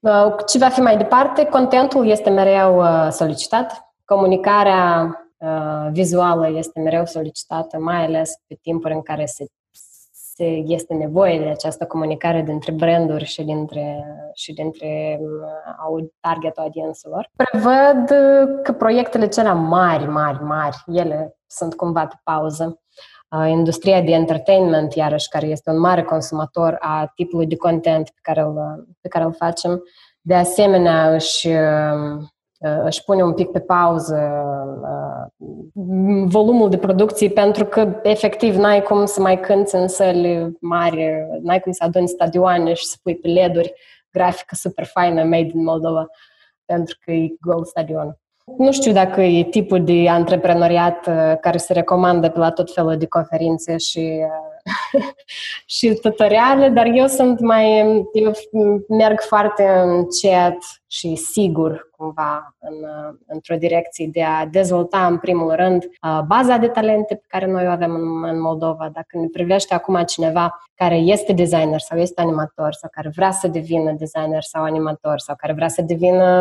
Uh, 0.00 0.34
ce 0.46 0.58
va 0.58 0.68
fi 0.68 0.80
mai 0.80 0.96
departe? 0.96 1.44
Contentul 1.44 2.08
este 2.08 2.30
mereu 2.30 2.78
uh, 2.78 3.08
solicitat, 3.10 3.94
comunicarea 4.04 5.10
uh, 5.36 5.88
vizuală 5.92 6.50
este 6.56 6.80
mereu 6.80 7.06
solicitată, 7.06 7.78
mai 7.78 8.04
ales 8.04 8.32
pe 8.46 8.58
timpuri 8.62 8.94
în 8.94 9.02
care 9.02 9.24
se 9.24 9.46
este 10.44 10.94
nevoie 10.94 11.38
de 11.38 11.48
această 11.48 11.86
comunicare 11.86 12.42
dintre 12.42 12.72
branduri 12.72 13.24
și 13.24 13.42
dintre, 13.42 14.04
și 14.34 14.52
dintre 14.52 15.20
uh, 15.90 16.04
target 16.20 16.56
audiențelor. 16.56 17.30
Prevăd 17.36 18.08
că 18.62 18.72
proiectele 18.72 19.28
cele 19.28 19.52
mari, 19.52 20.06
mari, 20.06 20.42
mari, 20.42 20.76
ele 20.86 21.36
sunt 21.46 21.74
cumva 21.74 22.06
pe 22.06 22.16
pauză. 22.22 22.80
Uh, 23.30 23.48
industria 23.48 24.02
de 24.02 24.10
entertainment, 24.10 24.94
iarăși, 24.94 25.28
care 25.28 25.46
este 25.46 25.70
un 25.70 25.78
mare 25.78 26.02
consumator 26.02 26.76
a 26.80 27.12
tipului 27.14 27.46
de 27.46 27.56
content 27.56 28.10
pe 28.10 28.20
care 28.22 28.40
îl, 28.40 28.86
pe 29.00 29.08
care 29.08 29.24
îl 29.24 29.32
facem, 29.32 29.82
de 30.20 30.34
asemenea 30.34 31.14
își 31.14 31.48
uh, 31.48 31.56
Uh, 32.16 32.26
își 32.84 33.04
pune 33.04 33.22
un 33.22 33.32
pic 33.32 33.50
pe 33.50 33.60
pauză 33.60 34.16
uh, 34.82 35.52
volumul 36.26 36.70
de 36.70 36.78
producție 36.78 37.28
pentru 37.28 37.64
că 37.64 38.00
efectiv 38.02 38.56
n-ai 38.56 38.82
cum 38.82 39.04
să 39.04 39.20
mai 39.20 39.40
cânți 39.40 39.74
în 39.74 39.88
săli 39.88 40.56
mari, 40.60 41.26
n-ai 41.42 41.60
cum 41.60 41.72
să 41.72 41.84
aduni 41.84 42.08
stadioane 42.08 42.72
și 42.72 42.84
să 42.84 42.96
pui 43.02 43.16
pe 43.16 43.28
leduri 43.28 43.74
grafică 44.10 44.54
super 44.54 44.84
faină 44.84 45.22
made 45.22 45.50
in 45.54 45.64
Moldova 45.64 46.06
pentru 46.64 46.98
că 47.00 47.10
e 47.10 47.34
gol 47.40 47.64
stadion. 47.64 48.18
Nu 48.58 48.72
știu 48.72 48.92
dacă 48.92 49.20
e 49.20 49.44
tipul 49.44 49.84
de 49.84 50.08
antreprenoriat 50.08 51.06
uh, 51.06 51.34
care 51.40 51.58
se 51.58 51.72
recomandă 51.72 52.28
pe 52.28 52.38
la 52.38 52.50
tot 52.50 52.72
felul 52.72 52.96
de 52.96 53.06
conferințe 53.06 53.76
și 53.76 54.20
și 55.76 55.98
tutoriale, 56.02 56.68
dar 56.68 56.86
eu 56.94 57.06
sunt 57.06 57.40
mai, 57.40 57.78
eu 58.12 58.32
merg 58.88 59.20
foarte 59.20 59.68
încet 59.84 60.56
și 60.86 61.14
sigur 61.14 61.88
cumva 61.96 62.54
în, 62.58 62.74
într-o 63.26 63.56
direcție 63.56 64.08
de 64.12 64.22
a 64.22 64.46
dezvolta 64.46 65.06
în 65.06 65.18
primul 65.18 65.52
rând 65.54 65.84
baza 66.26 66.56
de 66.56 66.68
talente 66.68 67.14
pe 67.14 67.24
care 67.28 67.46
noi 67.46 67.66
o 67.66 67.70
avem 67.70 67.94
în, 67.94 68.24
în 68.24 68.40
Moldova. 68.40 68.90
Dacă 68.92 69.18
ne 69.18 69.26
privește 69.32 69.74
acum 69.74 70.02
cineva 70.02 70.60
care 70.74 70.96
este 70.96 71.32
designer 71.32 71.80
sau 71.80 71.98
este 71.98 72.20
animator 72.20 72.72
sau 72.72 72.90
care 72.92 73.10
vrea 73.14 73.30
să 73.30 73.48
devină 73.48 73.92
designer 73.92 74.42
sau 74.42 74.62
animator 74.62 75.18
sau 75.18 75.34
care 75.36 75.52
vrea 75.52 75.68
să 75.68 75.82
devină 75.82 76.40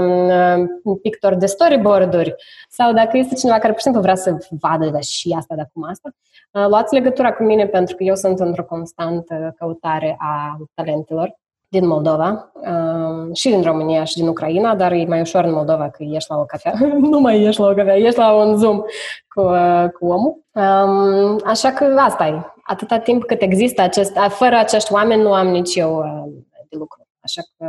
un 0.84 0.96
pictor 0.96 1.36
de 1.36 1.46
storyboard-uri 1.46 2.36
sau 2.70 2.94
dacă 2.94 3.18
este 3.18 3.36
cineva 3.36 3.58
care, 3.58 3.72
pur 3.72 3.78
și 3.78 3.84
simplu, 3.84 4.02
vrea 4.02 4.16
să 4.16 4.38
vadă 4.50 4.90
de 4.90 5.00
și 5.00 5.36
asta 5.38 5.56
de 5.56 5.62
acum 5.62 5.84
asta, 5.84 6.10
luați 6.52 6.94
legătura 6.94 7.34
cu 7.34 7.44
mine 7.44 7.68
pentru 7.68 7.96
că 7.96 8.04
eu 8.04 8.16
sunt 8.16 8.40
într-o 8.40 8.64
constantă 8.64 9.54
căutare 9.58 10.16
a 10.20 10.58
talentelor 10.74 11.36
din 11.68 11.88
Moldova 11.88 12.52
um, 12.54 13.34
și 13.34 13.50
din 13.50 13.62
România 13.62 14.04
și 14.04 14.16
din 14.16 14.28
Ucraina, 14.28 14.76
dar 14.76 14.92
e 14.92 15.06
mai 15.06 15.22
ușor 15.22 15.44
în 15.44 15.54
Moldova 15.54 15.90
că 15.90 16.04
ești 16.04 16.32
la 16.32 16.38
o 16.38 16.46
cafea. 16.46 16.74
nu 17.12 17.20
mai 17.20 17.42
ești 17.42 17.62
la 17.62 17.68
o 17.68 17.74
cafea, 17.74 17.96
ești 17.96 18.20
la 18.20 18.34
un 18.34 18.58
Zoom 18.58 18.82
cu, 19.28 19.42
uh, 19.42 19.86
cu 20.00 20.06
omul. 20.06 20.44
Um, 20.52 21.42
așa 21.46 21.72
că 21.72 21.96
asta 22.00 22.28
e. 22.28 22.42
Atâta 22.64 23.00
timp 23.00 23.24
cât 23.24 23.42
există 23.42 23.82
acest... 23.82 24.18
Fără 24.30 24.56
acești 24.56 24.94
oameni 24.94 25.22
nu 25.22 25.34
am 25.34 25.48
nici 25.48 25.76
eu 25.76 25.98
uh, 25.98 26.34
de 26.70 26.76
lucru. 26.78 27.08
Așa 27.20 27.42
că 27.58 27.66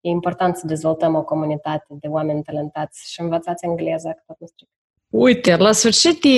e 0.00 0.08
important 0.08 0.56
să 0.56 0.66
dezvoltăm 0.66 1.14
o 1.14 1.22
comunitate 1.22 1.86
de 1.88 2.08
oameni 2.08 2.42
talentați 2.42 3.12
și 3.12 3.20
învățați 3.20 3.64
engleza, 3.64 4.10
că 4.10 4.22
tot 4.26 4.36
nu 4.40 4.46
stric. 4.46 4.68
Uite, 5.10 5.56
la 5.56 5.72
sfârșit 5.72 6.20
de 6.20 6.28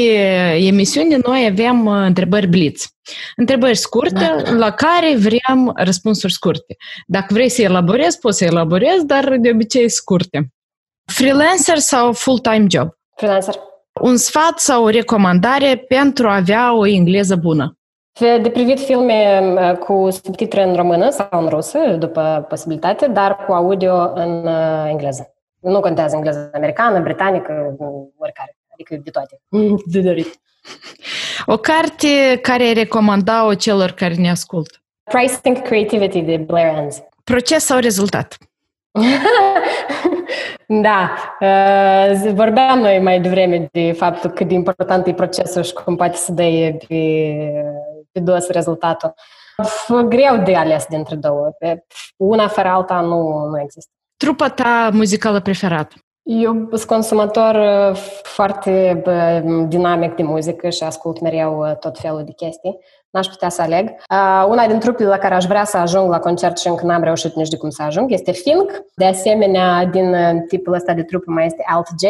emisiune 0.66 1.18
noi 1.26 1.48
avem 1.50 1.86
uh, 1.86 2.02
întrebări 2.06 2.46
blitz. 2.46 2.86
Întrebări 3.36 3.76
scurte 3.76 4.42
da. 4.44 4.52
la 4.52 4.70
care 4.70 5.16
vrem 5.16 5.72
răspunsuri 5.74 6.32
scurte. 6.32 6.76
Dacă 7.06 7.26
vrei 7.32 7.48
să 7.48 7.62
elaborezi, 7.62 8.18
poți 8.18 8.38
să 8.38 8.44
elaborezi, 8.44 9.06
dar 9.06 9.36
de 9.36 9.50
obicei 9.50 9.88
scurte. 9.88 10.52
Freelancer 11.12 11.76
sau 11.76 12.12
full-time 12.12 12.66
job? 12.68 12.88
Freelancer. 13.16 13.54
Un 14.00 14.16
sfat 14.16 14.58
sau 14.58 14.84
o 14.84 14.88
recomandare 14.88 15.84
pentru 15.88 16.28
a 16.28 16.34
avea 16.34 16.76
o 16.76 16.86
engleză 16.86 17.36
bună? 17.36 17.74
De 18.42 18.50
privit 18.52 18.80
filme 18.80 19.40
uh, 19.54 19.76
cu 19.76 20.08
subtitre 20.10 20.62
în 20.62 20.74
română 20.74 21.10
sau 21.10 21.28
în 21.42 21.48
rusă, 21.48 21.78
după 21.98 22.46
posibilitate, 22.48 23.06
dar 23.06 23.36
cu 23.36 23.52
audio 23.52 24.12
în 24.14 24.46
uh, 24.46 24.84
engleză. 24.88 25.34
Nu 25.60 25.80
contează 25.80 26.16
engleză 26.16 26.50
americană, 26.52 27.00
britanică, 27.00 27.76
oricare 28.18 28.59
adică 28.80 29.02
de 29.04 29.10
toate, 29.10 29.40
de 29.92 30.00
dorit. 30.00 30.40
O 31.46 31.56
carte 31.56 32.38
care 32.42 32.62
ai 32.62 32.72
recomanda-o 32.72 33.54
celor 33.54 33.90
care 33.90 34.14
ne 34.14 34.30
ascultă? 34.30 34.78
Pricing 35.02 35.62
Creativity 35.62 36.20
de 36.20 36.36
Blair 36.36 36.76
Enns. 36.76 37.02
Proces 37.24 37.64
sau 37.64 37.78
rezultat? 37.78 38.36
da, 40.66 41.10
uh, 41.40 42.32
vorbeam 42.32 42.78
noi 42.78 42.98
mai 43.00 43.20
devreme 43.20 43.68
de 43.72 43.92
faptul 43.92 44.30
cât 44.30 44.48
de 44.48 44.54
important 44.54 45.06
e 45.06 45.12
procesul 45.14 45.62
și 45.62 45.72
cum 45.72 45.96
poate 45.96 46.16
să 46.16 46.32
dai 46.32 46.76
pe, 46.88 47.34
pe 48.12 48.20
dos 48.20 48.48
rezultatul. 48.48 49.14
Greu 50.08 50.42
de 50.44 50.56
ales 50.56 50.86
dintre 50.88 51.14
două. 51.14 51.50
Una 52.16 52.48
fără 52.48 52.68
alta 52.68 53.00
nu, 53.00 53.46
nu 53.46 53.60
există. 53.60 53.90
Trupa 54.16 54.48
ta 54.48 54.90
muzicală 54.92 55.40
preferată? 55.40 55.94
Eu 56.32 56.68
sunt 56.70 56.84
consumator 56.84 57.54
uh, 57.54 57.96
foarte 58.22 59.02
dinamic 59.68 60.14
de 60.14 60.22
muzică 60.22 60.68
și 60.68 60.82
ascult 60.82 61.20
mereu 61.20 61.58
uh, 61.58 61.76
tot 61.76 61.98
felul 61.98 62.22
de 62.24 62.32
chestii. 62.32 62.78
N-aș 63.10 63.26
putea 63.26 63.48
să 63.48 63.62
aleg. 63.62 63.88
Uh, 63.88 64.46
una 64.48 64.66
din 64.66 64.78
trupele 64.78 65.08
la 65.08 65.18
care 65.18 65.34
aș 65.34 65.44
vrea 65.44 65.64
să 65.64 65.76
ajung 65.76 66.10
la 66.10 66.18
concert 66.18 66.58
și 66.58 66.68
încă 66.68 66.86
n-am 66.86 67.02
reușit 67.02 67.34
nici 67.34 67.48
de 67.48 67.56
cum 67.56 67.70
să 67.70 67.82
ajung 67.82 68.12
este 68.12 68.32
Fink. 68.32 68.70
De 68.94 69.04
asemenea, 69.04 69.84
din 69.84 70.14
tipul 70.48 70.72
ăsta 70.72 70.94
de 70.94 71.02
trupe 71.02 71.30
mai 71.30 71.46
este 71.46 71.64
Alt 71.66 71.86
J. 71.86 72.04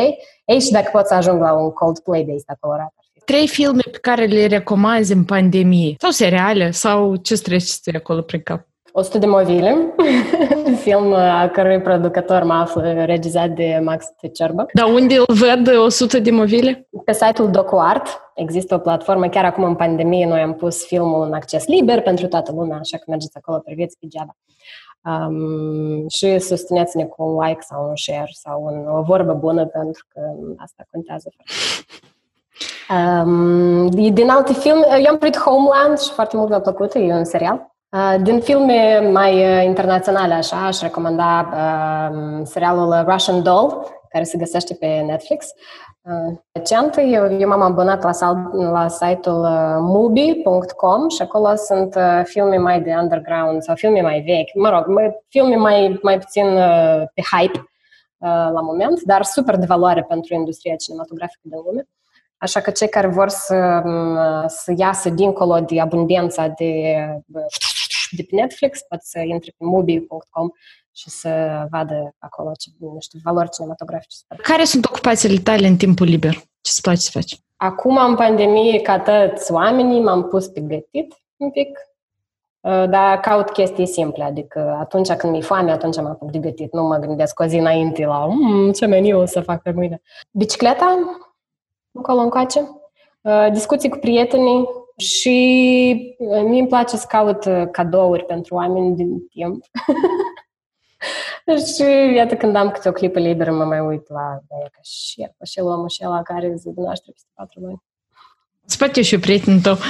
Ei, 0.45 0.61
și 0.61 0.71
dacă 0.71 0.89
pot 0.93 1.07
să 1.07 1.15
ajung 1.15 1.41
la 1.41 1.53
un 1.53 1.71
Coldplay 1.71 2.23
de 2.23 2.33
ăsta 2.35 2.57
colorat. 2.61 2.95
Trei 3.25 3.49
filme 3.49 3.83
pe 3.91 3.99
care 3.99 4.25
le 4.25 4.47
recomanzi 4.47 5.13
în 5.13 5.25
pandemie? 5.25 5.95
Sau 5.99 6.11
seriale? 6.11 6.71
Sau 6.71 7.17
ce 7.17 7.35
trece 7.37 7.73
acolo 7.95 8.21
prin 8.21 8.41
cap? 8.41 8.69
100 8.93 9.19
de 9.19 9.27
movile, 9.27 9.95
film 10.85 11.13
a 11.13 11.49
cărui 11.49 11.81
producător 11.81 12.43
mă 12.43 12.53
află 12.53 13.05
regizat 13.05 13.49
de 13.49 13.81
Max 13.83 14.07
Tecerbă. 14.21 14.67
Dar 14.73 14.87
unde 14.87 15.17
îl 15.17 15.25
văd 15.27 15.77
100 15.77 16.19
de 16.19 16.31
movile? 16.31 16.89
Pe 17.05 17.13
site-ul 17.13 17.51
DocuArt 17.51 18.07
există 18.35 18.75
o 18.75 18.79
platformă, 18.79 19.29
chiar 19.29 19.45
acum 19.45 19.65
în 19.65 19.75
pandemie 19.75 20.27
noi 20.27 20.41
am 20.41 20.55
pus 20.55 20.87
filmul 20.87 21.27
în 21.27 21.33
acces 21.33 21.67
liber 21.67 22.01
pentru 22.01 22.27
toată 22.27 22.53
lumea, 22.53 22.79
așa 22.79 22.97
că 22.97 23.05
mergeți 23.07 23.37
acolo, 23.37 23.59
priviți 23.59 23.99
pe 23.99 24.07
geaba. 24.07 24.37
Um, 25.05 26.09
și 26.09 26.39
susțineți-ne 26.39 27.05
cu 27.05 27.23
un 27.23 27.45
like 27.45 27.61
sau 27.61 27.89
un 27.89 27.97
share 27.97 28.31
sau 28.33 28.63
un, 28.65 28.87
o 28.99 29.03
vorbă 29.03 29.33
bună 29.33 29.67
pentru 29.67 30.07
că 30.09 30.21
asta 30.57 30.85
contează 30.91 31.33
foarte 31.35 31.53
um, 33.29 33.87
Din 33.89 34.29
alte 34.29 34.53
filme, 34.53 34.87
eu 35.05 35.11
am 35.11 35.19
privit 35.19 35.39
Homeland 35.39 35.99
și 35.99 36.11
foarte 36.11 36.37
mult 36.37 36.49
mi-a 36.49 36.61
plăcut, 36.61 36.95
e 36.95 37.13
un 37.13 37.25
serial 37.25 37.71
Din 38.23 38.41
filme 38.41 39.11
mai 39.13 39.65
internaționale, 39.65 40.35
așa, 40.35 40.67
aș 40.67 40.81
recomanda 40.81 41.49
uh, 41.53 42.41
serialul 42.45 43.05
Russian 43.09 43.43
Doll, 43.43 43.87
care 44.09 44.25
se 44.25 44.39
găsește 44.39 44.75
pe 44.75 44.87
Netflix. 44.87 45.47
Recent, 46.53 46.97
eu, 46.97 47.39
eu 47.39 47.49
m-am 47.49 47.61
abonat 47.61 48.03
la, 48.03 48.51
la 48.53 48.89
site-ul 48.89 49.47
mubi.com 49.81 51.09
și 51.09 51.23
acolo 51.23 51.55
sunt 51.55 51.97
filme 52.25 52.57
mai 52.57 52.81
de 52.81 52.95
underground 53.01 53.63
sau 53.63 53.75
filme 53.75 54.01
mai 54.01 54.21
vechi, 54.21 54.55
mă 54.55 54.69
rog, 54.69 55.13
filme 55.29 55.57
mai, 55.57 55.99
mai 56.03 56.19
puțin 56.19 56.45
pe 57.15 57.23
hype 57.37 57.71
la 58.53 58.61
moment, 58.61 59.03
dar 59.03 59.23
super 59.23 59.57
de 59.57 59.67
valoare 59.67 60.05
pentru 60.09 60.35
industria 60.35 60.77
cinematografică 60.77 61.41
din 61.43 61.61
lume. 61.65 61.89
Așa 62.37 62.61
că 62.61 62.71
cei 62.71 62.89
care 62.89 63.07
vor 63.07 63.29
să, 63.29 63.83
să 64.47 64.73
iasă 64.77 65.11
dincolo 65.11 65.61
de 65.61 65.81
abundența 65.81 66.47
de, 66.59 66.95
de 68.17 68.27
pe 68.29 68.35
Netflix 68.35 68.81
pot 68.89 69.03
să 69.03 69.19
intre 69.19 69.55
pe 69.59 69.65
mubi.com 69.65 70.49
și 70.93 71.11
să 71.11 71.63
vadă 71.71 72.15
acolo 72.19 72.53
ce, 72.59 72.71
nu 72.79 72.97
știu, 73.01 73.19
valori 73.23 73.51
cinematografice. 73.51 74.17
Care 74.43 74.65
sunt 74.65 74.85
ocupațiile 74.85 75.41
tale 75.41 75.67
în 75.67 75.77
timpul 75.77 76.07
liber? 76.07 76.33
Ce 76.35 76.71
îți 76.73 76.81
place 76.81 77.01
să 77.01 77.11
faci? 77.13 77.41
Acum, 77.57 77.97
în 77.97 78.15
pandemie, 78.15 78.81
ca 78.81 78.99
toți 78.99 79.53
oamenii, 79.53 80.01
m-am 80.01 80.29
pus 80.29 80.47
pe 80.47 80.61
gătit 80.61 81.15
un 81.37 81.51
pic, 81.51 81.79
uh, 82.61 82.89
dar 82.89 83.21
caut 83.21 83.51
chestii 83.51 83.87
simple, 83.87 84.25
adică 84.25 84.77
atunci 84.81 85.13
când 85.13 85.33
mi-e 85.33 85.43
foame, 85.43 85.71
atunci 85.71 85.97
mă 85.97 86.09
apuc 86.09 86.31
de 86.31 86.39
gătit. 86.39 86.73
Nu 86.73 86.83
mă 86.83 86.97
gândesc 86.97 87.41
o 87.41 87.45
zi 87.45 87.57
înainte 87.57 88.05
la 88.05 88.27
mmm, 88.27 88.73
ce 88.73 88.87
meniu 88.87 89.21
o 89.21 89.25
să 89.25 89.41
fac 89.41 89.63
pe 89.63 89.71
mâine. 89.71 90.03
Bicicleta, 90.31 90.99
încolo 91.93 92.21
încoace, 92.21 92.61
uh, 93.21 93.49
discuții 93.53 93.89
cu 93.89 93.99
prietenii 93.99 94.69
și 95.01 96.17
uh, 96.19 96.43
mie 96.45 96.61
îmi 96.61 96.69
place 96.69 96.97
să 96.97 97.07
caut 97.09 97.71
cadouri 97.73 98.25
pentru 98.25 98.55
oameni 98.55 98.97
din 98.97 99.29
timp. 99.29 99.65
și 101.75 102.15
iată 102.15 102.37
când 102.37 102.57
am 102.57 102.71
câte 102.71 102.89
o 102.89 102.93
clipă 102.93 103.19
liberă 103.19 103.53
mă 103.53 103.65
mai 103.65 103.81
uit 103.81 104.09
la 104.09 104.41
ea 104.61 104.69
ca 104.73 104.81
și 104.83 105.29
și 105.53 105.59
omul 105.59 105.89
și 105.89 106.03
ăla 106.05 106.23
care 106.23 106.55
zi 106.57 106.69
de 106.75 106.81
naștere 106.81 107.13
peste 107.13 107.29
patru 107.35 107.61
luni. 107.61 107.83
Spate 108.67 109.03
și 109.03 109.19
prietenul 109.19 109.61
tău. 109.61 109.79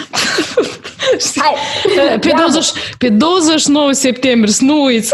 Hai, 1.37 1.55
pe, 2.21 2.33
20, 2.37 2.67
pe 2.99 3.09
29 3.09 3.93
septembrie, 3.93 4.53
să 4.53 4.65
nu 4.65 4.83
uiți. 4.83 5.13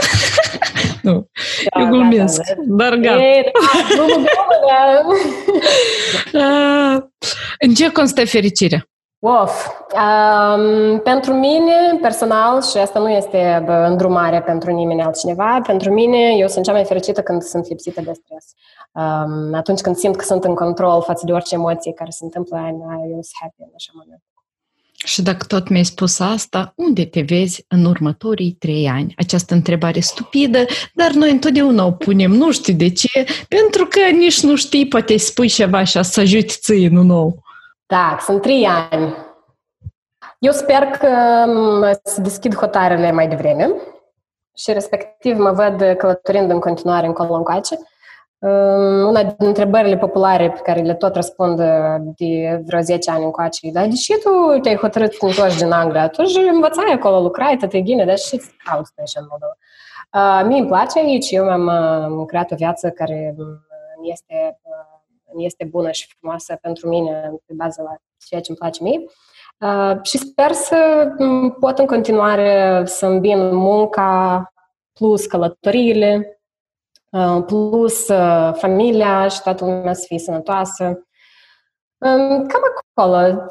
nu, 1.03 1.31
da, 1.75 1.81
eu 1.81 1.89
glumesc, 1.89 2.37
da, 2.37 2.55
da, 2.57 2.89
dar 2.89 2.95
gata. 2.99 3.23
E, 3.23 3.53
da, 4.69 5.03
nu, 5.03 5.17
da. 6.33 7.09
În 7.59 7.75
ce 7.75 7.91
constă 7.91 8.25
fericirea? 8.27 8.89
Of, 9.29 9.69
um, 9.95 10.99
pentru 10.99 11.33
mine, 11.33 11.99
personal, 12.01 12.63
și 12.63 12.77
asta 12.77 12.99
nu 12.99 13.11
este 13.11 13.63
bă, 13.65 13.87
îndrumare 13.89 14.43
pentru 14.43 14.71
nimeni 14.71 15.03
altcineva, 15.03 15.61
pentru 15.67 15.93
mine, 15.93 16.37
eu 16.39 16.49
sunt 16.49 16.65
cea 16.65 16.73
mai 16.73 16.85
fericită 16.85 17.23
când 17.23 17.43
sunt 17.43 17.69
lipsită 17.69 18.01
de 18.01 18.13
stres. 18.13 18.45
Um, 18.93 19.55
atunci 19.55 19.81
când 19.81 19.97
simt 19.97 20.17
că 20.17 20.25
sunt 20.25 20.45
în 20.45 20.55
control 20.55 21.03
față 21.03 21.23
de 21.27 21.33
orice 21.33 21.55
emoție 21.55 21.93
care 21.93 22.11
se 22.11 22.25
întâmplă, 22.25 22.57
eu 23.11 23.21
sunt 23.23 23.37
happy 23.41 23.55
în 23.59 23.69
așa 23.75 23.93
moment. 23.95 24.23
Și 25.05 25.23
dacă 25.23 25.45
tot 25.47 25.69
mi-ai 25.69 25.85
spus 25.85 26.19
asta, 26.19 26.73
unde 26.77 27.05
te 27.05 27.21
vezi 27.21 27.65
în 27.69 27.85
următorii 27.85 28.57
trei 28.59 28.89
ani? 28.89 29.15
Această 29.17 29.55
întrebare 29.55 30.01
stupidă, 30.01 30.65
dar 30.95 31.13
noi 31.13 31.31
întotdeauna 31.31 31.85
o 31.85 31.91
punem, 31.91 32.31
nu 32.31 32.53
știu 32.53 32.75
de 32.75 32.91
ce, 32.91 33.27
pentru 33.49 33.87
că 33.87 34.01
nici 34.17 34.43
nu 34.43 34.57
știi, 34.57 34.89
poate 34.89 35.17
spui 35.17 35.49
ceva 35.49 35.85
și 35.85 36.03
să 36.03 36.21
ajuti 36.21 36.55
ție, 36.61 36.89
nu 36.89 37.03
nou. 37.03 37.45
Da, 37.87 38.17
sunt 38.21 38.43
trei 38.43 38.67
ani. 38.91 39.15
Eu 40.39 40.53
sper 40.53 40.83
că 40.83 41.09
să 42.03 42.21
deschid 42.21 42.55
hotarele 42.55 43.13
mai 43.13 43.29
devreme 43.29 43.71
și 44.57 44.73
respectiv 44.73 45.39
mă 45.39 45.51
văd 45.51 45.97
călătorind 45.99 46.51
în 46.51 46.61
continuare 46.61 47.07
încolo 47.07 47.35
încoace. 47.35 47.79
Una 49.07 49.23
din 49.23 49.47
întrebările 49.47 49.97
populare 49.97 50.51
pe 50.51 50.61
care 50.61 50.81
le 50.81 50.95
tot 50.95 51.15
răspund 51.15 51.57
de 52.17 52.63
vreo 52.67 52.81
10 52.81 53.11
ani 53.11 53.25
încoace 53.25 53.71
dar 53.71 53.87
de 53.87 53.95
ce 53.95 54.19
tu 54.19 54.59
te-ai 54.61 54.77
hotărât 54.77 55.13
să 55.13 55.27
te 55.27 55.57
din 55.57 55.73
Anglia? 55.73 56.09
Tu 56.09 56.25
și 56.25 56.39
învățai 56.53 56.93
acolo, 56.93 57.21
lucrai, 57.21 57.57
te 57.57 57.81
ghine, 57.81 58.05
dar 58.05 58.17
și 58.17 58.39
ce 58.39 58.47
cauți 58.65 58.93
tu 58.95 59.03
în 59.15 59.27
Moldova? 59.29 59.57
Uh, 60.13 60.47
mie 60.47 60.59
îmi 60.59 60.69
place 60.69 60.99
aici, 60.99 61.31
eu 61.31 61.45
mi-am 61.45 62.25
creat 62.25 62.51
o 62.51 62.55
viață 62.57 62.91
care 62.91 63.35
mi 64.01 64.11
este 64.11 64.59
este 65.45 65.65
bună 65.65 65.91
și 65.91 66.15
frumoasă 66.19 66.59
pentru 66.61 66.89
mine 66.89 67.33
pe 67.47 67.55
bază 67.55 67.83
la 67.83 67.97
ceea 68.27 68.41
ce 68.41 68.51
îmi 68.51 68.59
place 68.59 68.83
mie. 68.83 69.05
Uh, 69.61 70.03
și 70.03 70.19
sper 70.19 70.53
să 70.53 71.09
pot 71.61 71.79
în 71.79 71.87
continuare 71.87 72.83
să 72.87 73.07
îmbin 73.07 73.55
munca 73.55 74.53
plus 74.93 75.27
călătoriile, 75.27 76.41
uh, 77.11 77.43
plus 77.47 78.09
uh, 78.09 78.53
familia 78.55 79.29
și 79.29 79.43
toată 79.43 79.65
lumea 79.65 79.93
să 79.93 80.05
fie 80.07 80.19
sănătoasă. 80.19 80.85
Um, 81.99 82.47
cam 82.47 82.61
acolo. 82.95 83.47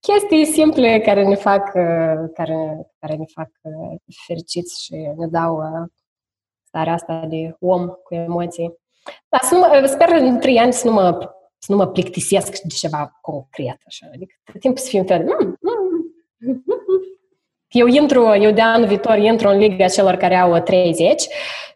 Chestii 0.00 0.44
simple 0.44 1.00
care 1.00 1.24
ne 1.24 1.34
fac, 1.34 1.70
care, 2.34 2.90
care 2.98 3.14
ne 3.14 3.24
fac 3.34 3.50
fericiți 4.26 4.84
și 4.84 4.94
ne 5.16 5.26
dau 5.26 5.62
starea 6.62 6.92
asta 6.92 7.26
de 7.28 7.56
om 7.60 7.86
cu 7.86 8.14
emoții. 8.14 8.83
Da, 9.28 9.38
să 9.42 9.54
nu 9.54 9.60
mă, 9.60 9.86
sper 9.86 10.08
în 10.08 10.38
trei 10.38 10.58
ani 10.58 10.72
să 10.72 10.86
nu 10.86 10.92
mă, 10.92 11.18
să 11.58 11.72
nu 11.72 11.76
mă 11.76 11.86
plictisesc 11.86 12.50
de 12.50 12.74
ceva 12.74 13.18
concret, 13.20 13.78
așa. 13.86 14.06
Adică 14.14 14.34
tot 14.52 14.60
timpul 14.60 14.80
să 14.80 14.88
fiu 14.88 14.98
un 14.98 15.06
fel 15.06 15.24
de... 15.24 15.24
Mm, 15.24 15.56
mm. 15.58 16.64
Eu 17.68 17.86
intru, 17.86 18.34
eu 18.40 18.50
de 18.50 18.60
anul 18.60 18.86
viitor 18.86 19.18
intru 19.18 19.48
în 19.48 19.58
liga 19.58 19.86
celor 19.86 20.14
care 20.14 20.36
au 20.36 20.58
30 20.58 21.22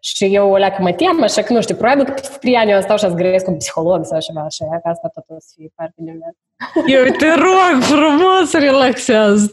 și 0.00 0.24
eu 0.24 0.50
o 0.50 0.54
că 0.54 0.76
mă 0.78 0.92
tem, 0.92 1.22
așa 1.22 1.42
că 1.42 1.52
nu 1.52 1.60
știu, 1.62 1.74
probabil 1.74 2.04
că 2.04 2.10
peste 2.10 2.36
3 2.40 2.54
ani 2.54 2.70
eu 2.70 2.80
stau 2.80 2.96
și 2.96 3.04
să 3.04 3.14
grăiesc 3.14 3.44
cu 3.44 3.50
un 3.50 3.56
psiholog 3.56 4.04
sau 4.04 4.20
ceva 4.20 4.40
așa, 4.40 4.64
că 4.82 4.88
asta 4.88 5.08
tot 5.08 5.24
o 5.28 5.34
să 5.38 5.52
fie 5.56 5.72
parte 5.74 5.94
din 5.96 6.12
mine. 6.12 6.36
Eu 6.86 7.04
te 7.04 7.34
rog 7.34 7.82
frumos, 7.82 8.52
relaxează 8.52 9.52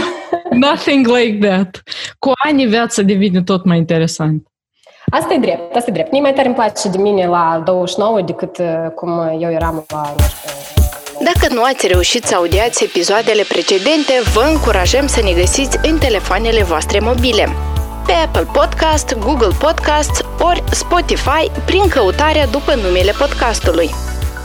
Nothing 0.66 1.06
like 1.06 1.46
that. 1.46 1.82
Cu 2.18 2.32
ani 2.44 2.66
viața 2.66 3.02
devine 3.02 3.42
tot 3.42 3.64
mai 3.64 3.78
interesant. 3.78 4.51
Asta 5.14 5.34
e 5.34 5.38
drept, 5.38 5.76
asta 5.76 5.90
e 5.90 5.92
drept. 5.92 6.10
Mie 6.10 6.20
mai 6.20 6.32
tare 6.32 6.46
îmi 6.46 6.54
place 6.56 6.88
de 6.88 6.98
mine 6.98 7.26
la 7.26 7.62
29 7.64 8.20
decât 8.20 8.58
uh, 8.58 8.66
cum 8.94 9.10
eu 9.38 9.50
eram 9.50 9.84
la 9.88 10.00
19. 10.00 10.38
Dacă 11.20 11.54
nu 11.54 11.62
ați 11.62 11.86
reușit 11.86 12.24
să 12.24 12.34
audiați 12.34 12.84
episoadele 12.84 13.42
precedente, 13.48 14.12
vă 14.34 14.44
încurajăm 14.50 15.06
să 15.06 15.20
ne 15.22 15.32
găsiți 15.32 15.78
în 15.82 15.98
telefoanele 15.98 16.62
voastre 16.62 16.98
mobile. 16.98 17.48
Pe 18.06 18.12
Apple 18.12 18.46
Podcast, 18.52 19.16
Google 19.18 19.54
Podcast 19.58 20.24
ori 20.40 20.62
Spotify 20.70 21.50
prin 21.64 21.88
căutarea 21.88 22.46
după 22.46 22.74
numele 22.74 23.12
podcastului. 23.18 23.90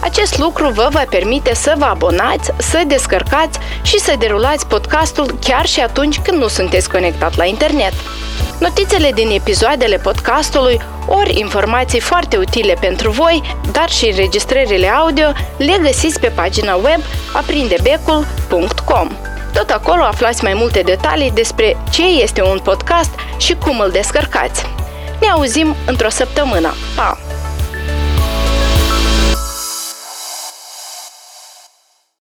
Acest 0.02 0.38
lucru 0.38 0.70
vă 0.70 0.88
va 0.92 1.04
permite 1.10 1.54
să 1.54 1.74
vă 1.78 1.86
abonați, 1.86 2.52
să 2.58 2.84
descărcați 2.88 3.60
și 3.82 4.00
să 4.00 4.16
derulați 4.20 4.68
podcastul 4.68 5.38
chiar 5.40 5.66
și 5.66 5.80
atunci 5.80 6.20
când 6.20 6.42
nu 6.42 6.48
sunteți 6.48 6.90
conectat 6.90 7.36
la 7.36 7.46
internet. 7.46 7.94
Notițele 8.60 9.12
din 9.12 9.30
episoadele 9.30 9.98
podcastului, 9.98 10.80
ori 11.08 11.40
informații 11.40 12.00
foarte 12.00 12.38
utile 12.38 12.74
pentru 12.80 13.10
voi, 13.12 13.58
dar 13.72 13.90
și 13.90 14.06
înregistrările 14.10 14.88
audio, 14.88 15.32
le 15.58 15.78
găsiți 15.82 16.20
pe 16.20 16.28
pagina 16.28 16.76
web 16.76 17.02
aprindebecul.com. 17.34 19.10
Tot 19.54 19.70
acolo 19.70 20.04
aflați 20.04 20.44
mai 20.44 20.54
multe 20.54 20.82
detalii 20.82 21.32
despre 21.32 21.78
ce 21.90 22.06
este 22.06 22.44
un 22.44 22.60
podcast 22.64 23.12
și 23.38 23.54
cum 23.56 23.80
îl 23.80 23.90
descărcați. 23.92 24.66
Ne 25.22 25.28
auzim 25.28 25.76
într-o 25.86 26.10
săptămână. 26.10 26.74
Pa! 26.96 27.27